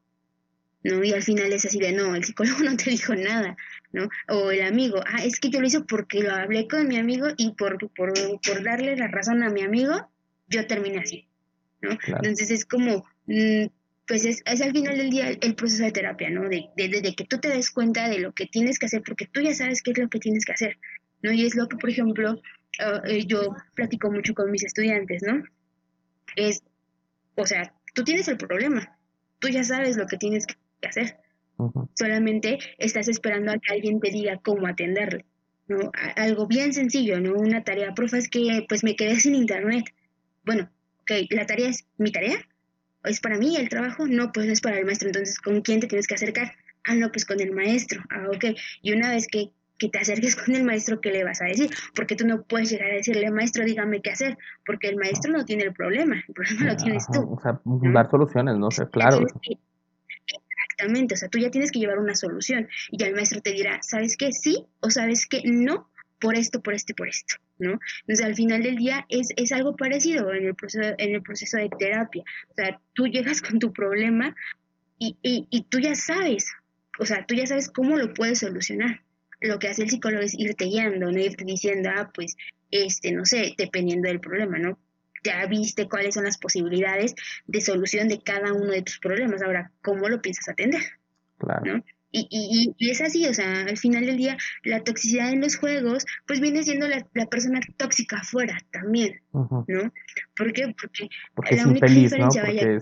[0.84, 1.04] ¿no?
[1.04, 3.56] Y al final es así de, no, el psicólogo no te dijo nada,
[3.92, 4.10] ¿no?
[4.30, 7.28] O el amigo, ah, es que yo lo hice porque lo hablé con mi amigo
[7.38, 10.10] y por, por, por darle la razón a mi amigo,
[10.48, 11.28] yo terminé así,
[11.82, 11.92] ¿no?
[12.08, 13.66] Entonces es como, mm,
[14.08, 16.48] pues es, es, al final del día el, proceso de terapia, ¿no?
[16.48, 19.42] De, de, que tú te des cuenta de lo que tienes que hacer, porque tú
[19.42, 20.78] ya sabes qué es lo que tienes que hacer,
[21.22, 21.32] ¿no?
[21.32, 22.42] Y es lo que, por ejemplo,
[23.06, 25.44] eh, yo platico mucho con mis estudiantes, ¿no?
[26.36, 26.64] Es,
[27.36, 28.98] o sea, tú tienes el problema,
[29.40, 30.56] tú ya sabes lo que tienes que
[30.86, 31.18] hacer.
[31.96, 35.24] Solamente estás esperando a que alguien te diga cómo atenderlo.
[35.68, 35.92] ¿no?
[36.16, 37.34] Algo bien sencillo, ¿no?
[37.34, 39.86] Una tarea, profe, es que pues me quedé sin internet.
[40.46, 40.70] Bueno,
[41.02, 42.38] ok, la tarea es mi tarea.
[43.04, 44.08] ¿Es para mí el trabajo?
[44.08, 45.10] No, pues no es para el maestro.
[45.10, 46.54] Entonces, ¿con quién te tienes que acercar?
[46.84, 48.02] Ah, no, pues con el maestro.
[48.10, 48.58] Ah, ok.
[48.82, 51.70] Y una vez que, que te acerques con el maestro, ¿qué le vas a decir?
[51.96, 55.46] Porque tú no puedes llegar a decirle, maestro, dígame qué hacer, porque el maestro no
[55.46, 57.34] tiene el problema, el problema lo tienes tú.
[57.34, 58.72] O sea, dar soluciones, ¿no?
[58.72, 59.26] sé, claro.
[60.86, 63.80] O sea, tú ya tienes que llevar una solución y ya el maestro te dirá,
[63.82, 64.32] ¿sabes qué?
[64.32, 65.42] Sí o sabes qué?
[65.46, 67.80] No, por esto, por esto y por esto, ¿no?
[68.02, 71.58] Entonces, al final del día es, es algo parecido en el, proceso, en el proceso
[71.58, 72.24] de terapia.
[72.50, 74.36] O sea, tú llegas con tu problema
[74.98, 76.52] y, y, y tú ya sabes,
[77.00, 79.04] o sea, tú ya sabes cómo lo puedes solucionar.
[79.40, 82.36] Lo que hace el psicólogo es irte guiando, no irte diciendo, ah, pues,
[82.72, 84.80] este, no sé, dependiendo del problema, ¿no?
[85.28, 87.16] Ya viste cuáles son las posibilidades
[87.46, 89.42] de solución de cada uno de tus problemas.
[89.42, 90.82] Ahora, ¿cómo lo piensas atender?
[91.38, 91.84] Claro.
[92.10, 95.58] Y, y, y, es así, o sea, al final del día, la toxicidad en los
[95.58, 99.92] juegos, pues viene siendo la, persona tóxica afuera también, ¿no?
[100.36, 100.74] ¿Por qué?
[100.80, 101.10] Porque,
[101.52, 102.80] la es única diferencia, vaya,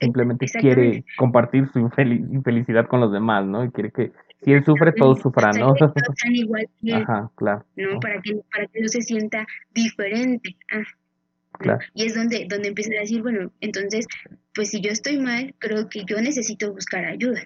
[0.00, 3.64] simplemente quiere compartir su infelicidad con los demás, ¿no?
[3.64, 4.12] Y quiere que
[4.42, 5.74] si él sufre, todos sufran, ¿no?
[6.30, 7.64] Igual Ajá, claro.
[7.76, 8.00] ¿no?
[8.00, 10.56] Para que, para que no se sienta diferente.
[10.72, 10.82] Ah,
[11.94, 14.06] y es donde, donde empiezan a decir, bueno, entonces,
[14.54, 17.42] pues si yo estoy mal, creo que yo necesito buscar ayuda,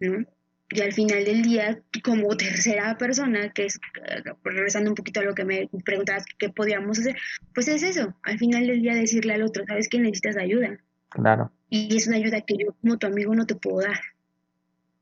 [0.00, 0.26] ¿no?
[0.68, 5.22] Y al final del día, como tercera persona, que es, eh, regresando un poquito a
[5.22, 7.16] lo que me preguntabas qué podíamos hacer,
[7.54, 10.78] pues es eso, al final del día decirle al otro, sabes que necesitas ayuda.
[11.08, 11.52] Claro.
[11.70, 14.00] Y es una ayuda que yo como tu amigo no te puedo dar.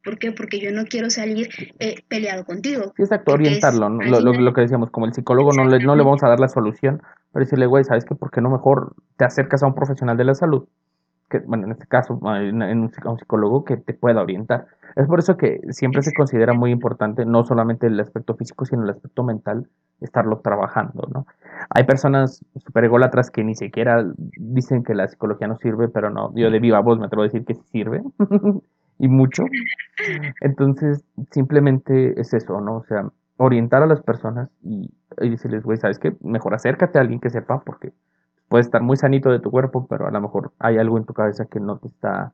[0.05, 0.33] ¿Por qué?
[0.33, 1.49] Porque yo no quiero salir
[1.79, 2.93] eh, peleado contigo.
[2.97, 3.89] Sí, exacto, orientarlo.
[3.89, 6.49] Lo, lo, que decíamos, como el psicólogo no le, no le vamos a dar la
[6.49, 7.03] solución,
[7.33, 8.15] pero decirle, güey, ¿sabes qué?
[8.15, 10.67] ¿Por qué no mejor te acercas a un profesional de la salud?
[11.31, 14.67] Que, bueno, en este caso, en, un, psicólogo que te pueda orientar.
[14.95, 18.85] Es por eso que siempre se considera muy importante, no solamente el aspecto físico, sino
[18.85, 19.67] el aspecto mental,
[20.03, 21.27] estarlo trabajando, ¿no?
[21.71, 24.05] Hay personas súper ególatras que ni siquiera
[24.37, 27.27] dicen que la psicología no sirve, pero no, yo de viva voz me atrevo a
[27.27, 28.03] decir que sí sirve,
[28.99, 29.45] y mucho.
[30.41, 32.77] Entonces, simplemente es eso, ¿no?
[32.77, 36.15] O sea, orientar a las personas y, decirles, güey, ¿sabes qué?
[36.21, 37.93] Mejor acércate a alguien que sepa porque
[38.49, 41.15] puedes estar muy sanito de tu cuerpo, pero a lo mejor hay algo en tu
[41.15, 42.33] cabeza que no te está,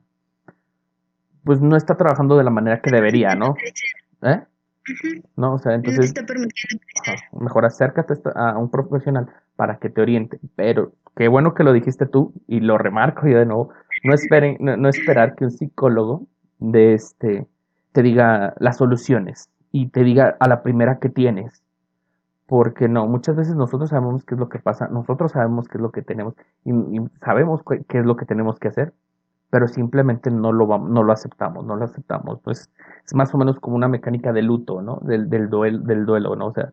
[1.43, 3.55] pues no está trabajando de la manera que debería, ¿no?
[4.21, 4.41] ¿Eh?
[5.35, 6.13] No, o sea, entonces,
[7.39, 12.07] mejor acércate a un profesional para que te oriente, pero qué bueno que lo dijiste
[12.07, 13.69] tú y lo remarco yo de nuevo,
[14.03, 16.25] no esperen, no, esperar que un psicólogo
[16.61, 17.47] de este
[17.91, 21.61] te diga las soluciones y te diga a la primera que tienes.
[22.45, 25.81] Porque no, muchas veces nosotros sabemos qué es lo que pasa, nosotros sabemos qué es
[25.81, 26.35] lo que tenemos
[26.65, 26.71] y,
[27.23, 28.93] sabemos qué es lo que tenemos que hacer,
[29.49, 32.39] pero simplemente no lo, no lo aceptamos, no lo aceptamos.
[32.41, 32.69] Pues
[33.05, 34.99] es más o menos como una mecánica de luto, ¿no?
[35.01, 36.47] Del, del, duelo, del duelo, ¿no?
[36.47, 36.71] O sea,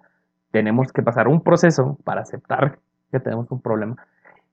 [0.50, 2.78] tenemos que pasar un proceso para aceptar
[3.10, 3.96] que tenemos un problema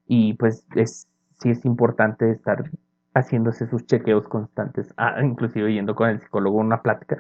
[0.08, 1.08] y pues es,
[1.40, 2.70] sí es importante estar
[3.16, 7.18] haciéndose sus chequeos constantes, ah, inclusive yendo con el psicólogo una plática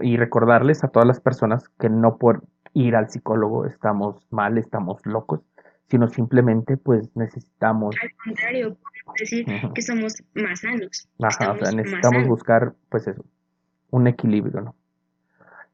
[0.00, 5.04] y recordarles a todas las personas que no por ir al psicólogo estamos mal, estamos
[5.04, 5.40] locos,
[5.88, 7.96] sino simplemente pues necesitamos...
[8.00, 8.76] Al contrario,
[9.18, 11.08] decir que somos más sanos.
[11.20, 13.24] Ajá, o sea, necesitamos buscar pues eso,
[13.90, 14.76] un equilibrio, ¿no?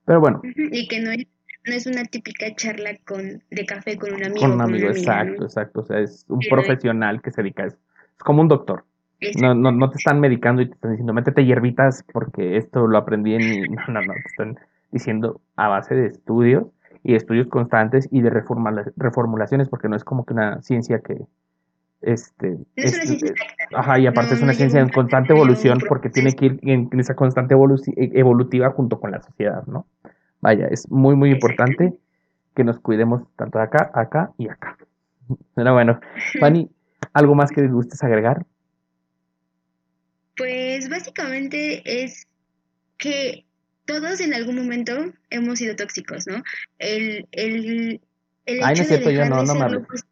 [0.06, 0.40] Pero bueno.
[0.44, 1.26] Y que no es,
[1.66, 4.40] no es una típica charla con, de café con un amigo.
[4.40, 5.80] Con un amigo, exacto, exacto.
[5.80, 7.78] O sea, es un profesional que se dedica a eso.
[8.16, 8.84] Es como un doctor.
[9.40, 12.98] No, no, no te están medicando y te están diciendo, métete hierbitas porque esto lo
[12.98, 13.62] aprendí en...
[13.72, 14.56] No, no, no, te están
[14.90, 16.66] diciendo a base de estudios
[17.02, 21.18] y estudios constantes y de reformulaciones, porque no es como que una ciencia que...
[22.00, 23.34] Este, es, una ciencia
[23.76, 27.14] Ajá, y aparte es una ciencia en constante evolución porque tiene que ir en, esa
[27.14, 29.86] constante evolutiva junto con la sociedad, ¿no?
[30.40, 31.96] Vaya, es muy, muy importante
[32.54, 34.76] que nos cuidemos tanto acá, acá y acá.
[35.54, 36.00] Pero bueno,
[36.40, 36.68] Fanny,
[37.12, 38.44] ¿algo más que gustes agregar?
[40.42, 42.26] Pues básicamente es
[42.98, 43.44] que
[43.84, 46.42] todos en algún momento hemos sido tóxicos, ¿no?
[46.80, 48.00] El, el,
[48.46, 49.86] el Ay, no es cierto, yo no, no me hables.
[49.86, 50.04] Pues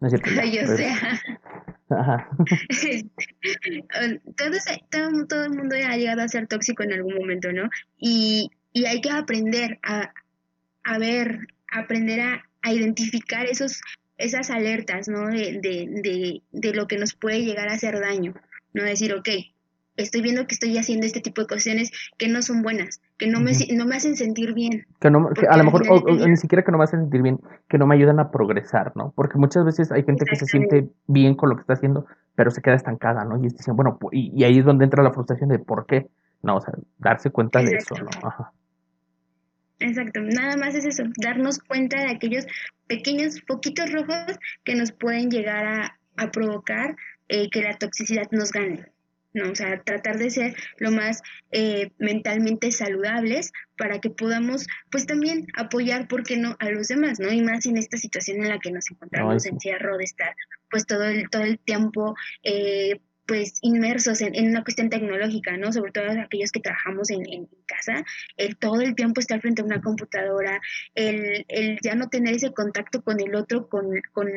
[0.00, 0.30] no es cierto.
[0.42, 0.88] Ay, yo sé.
[1.88, 2.28] Ajá.
[4.36, 7.70] todo, todo, el mundo ha llegado a ser tóxico en algún momento, ¿no?
[7.96, 10.12] Y, y hay que aprender a,
[10.84, 13.80] a ver, aprender a, a identificar esos,
[14.18, 15.28] esas alertas, ¿no?
[15.28, 18.34] De, de, de, de lo que nos puede llegar a hacer daño.
[18.72, 19.28] No decir, ok,
[19.96, 23.40] estoy viendo que estoy haciendo este tipo de cuestiones que no son buenas, que no
[23.40, 24.86] me, no me hacen sentir bien.
[25.00, 25.82] Que, no, a lo mejor,
[26.28, 29.12] ni siquiera que no me hacen sentir bien, que no me ayudan a progresar, ¿no?
[29.14, 32.50] Porque muchas veces hay gente que se siente bien con lo que está haciendo, pero
[32.50, 33.36] se queda estancada, ¿no?
[33.38, 36.08] Y dicen, bueno, y, y, ahí es donde entra la frustración de por qué.
[36.42, 38.08] No, o sea, darse cuenta de eso, ¿no?
[38.26, 38.52] Ajá.
[39.78, 42.46] Exacto, nada más es eso, darnos cuenta de aquellos
[42.86, 46.96] pequeños poquitos rojos que nos pueden llegar a, a provocar
[47.32, 48.86] eh, que la toxicidad nos gane.
[49.32, 49.52] ¿no?
[49.52, 51.22] O sea, tratar de ser lo más
[51.52, 57.20] eh, mentalmente saludables para que podamos, pues también apoyar, ¿por qué no?, a los demás,
[57.20, 57.30] ¿no?
[57.30, 60.34] Y más en esta situación en la que nos encontramos en cierro de estar,
[60.70, 65.72] pues todo el, todo el tiempo, eh, pues inmersos en, una cuestión tecnológica, ¿no?
[65.72, 68.04] Sobre todo aquellos que trabajamos en, en casa,
[68.36, 70.60] el todo el tiempo estar frente a una computadora,
[70.96, 74.28] el, el ya no tener ese contacto con el otro, con, con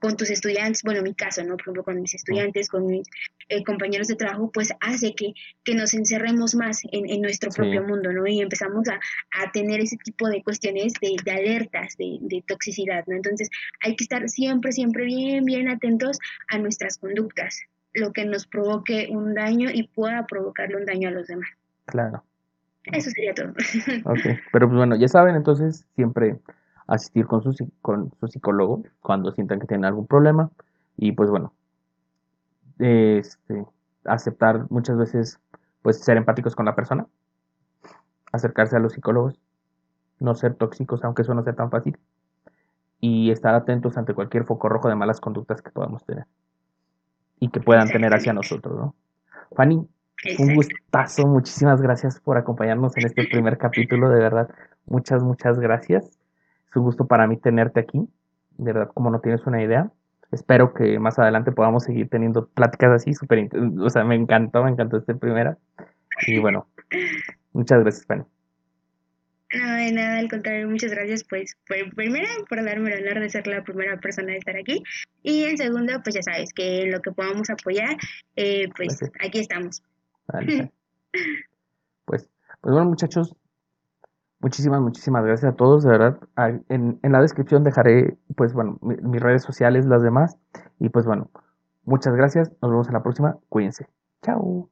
[0.00, 1.50] con tus estudiantes, bueno, en mi caso, ¿no?
[1.50, 3.08] Por ejemplo, con mis estudiantes, con mis
[3.48, 7.82] eh, compañeros de trabajo, pues hace que, que nos encerremos más en, en nuestro propio
[7.84, 8.26] mundo, ¿no?
[8.26, 13.04] Y empezamos a, a, tener ese tipo de cuestiones de, de alertas, de, de, toxicidad,
[13.06, 13.14] ¿no?
[13.14, 13.50] Entonces,
[13.84, 17.60] hay que estar siempre, siempre bien, bien atentos a nuestras conductas,
[17.92, 21.50] lo que nos provoque un daño y pueda provocarle un daño a los demás.
[21.84, 22.24] Claro.
[22.84, 23.48] Eso sería todo.
[24.04, 26.38] ok, pero pues bueno, ya saben, entonces siempre
[26.90, 30.50] asistir con su, con su psicólogo cuando sientan que tienen algún problema
[30.96, 31.54] y pues bueno,
[32.78, 33.64] este,
[34.04, 35.38] aceptar muchas veces,
[35.82, 37.06] pues ser empáticos con la persona,
[38.32, 39.40] acercarse a los psicólogos,
[40.18, 41.96] no ser tóxicos, aunque eso no sea tan fácil,
[43.00, 46.26] y estar atentos ante cualquier foco rojo de malas conductas que podamos tener
[47.38, 48.94] y que puedan tener hacia nosotros, ¿no?
[49.56, 49.76] Fanny,
[50.38, 54.50] un gustazo, muchísimas gracias por acompañarnos en este primer capítulo, de verdad,
[54.86, 56.19] muchas, muchas gracias.
[56.70, 57.98] Es un gusto para mí tenerte aquí,
[58.58, 59.90] de verdad, como no tienes una idea.
[60.30, 63.48] Espero que más adelante podamos seguir teniendo pláticas así, súper,
[63.80, 65.58] o sea, me encantó, me encantó este primera.
[66.26, 66.68] Y bueno,
[67.52, 68.24] muchas gracias, Fanny.
[69.52, 73.30] No, de nada, al contrario, muchas gracias, pues, por, primero, por darme el honor de
[73.30, 74.84] ser la primera persona de estar aquí.
[75.24, 77.96] Y en segundo, pues ya sabes que lo que podamos apoyar,
[78.36, 79.82] eh, pues aquí estamos.
[80.28, 80.70] pues,
[82.04, 82.28] pues
[82.62, 83.34] bueno, muchachos,
[84.40, 86.18] Muchísimas, muchísimas gracias a todos, de verdad.
[86.68, 90.38] En, en la descripción dejaré, pues bueno, mis redes sociales, las demás.
[90.78, 91.30] Y pues bueno,
[91.84, 92.50] muchas gracias.
[92.62, 93.36] Nos vemos en la próxima.
[93.48, 93.86] Cuídense.
[94.22, 94.70] Chao.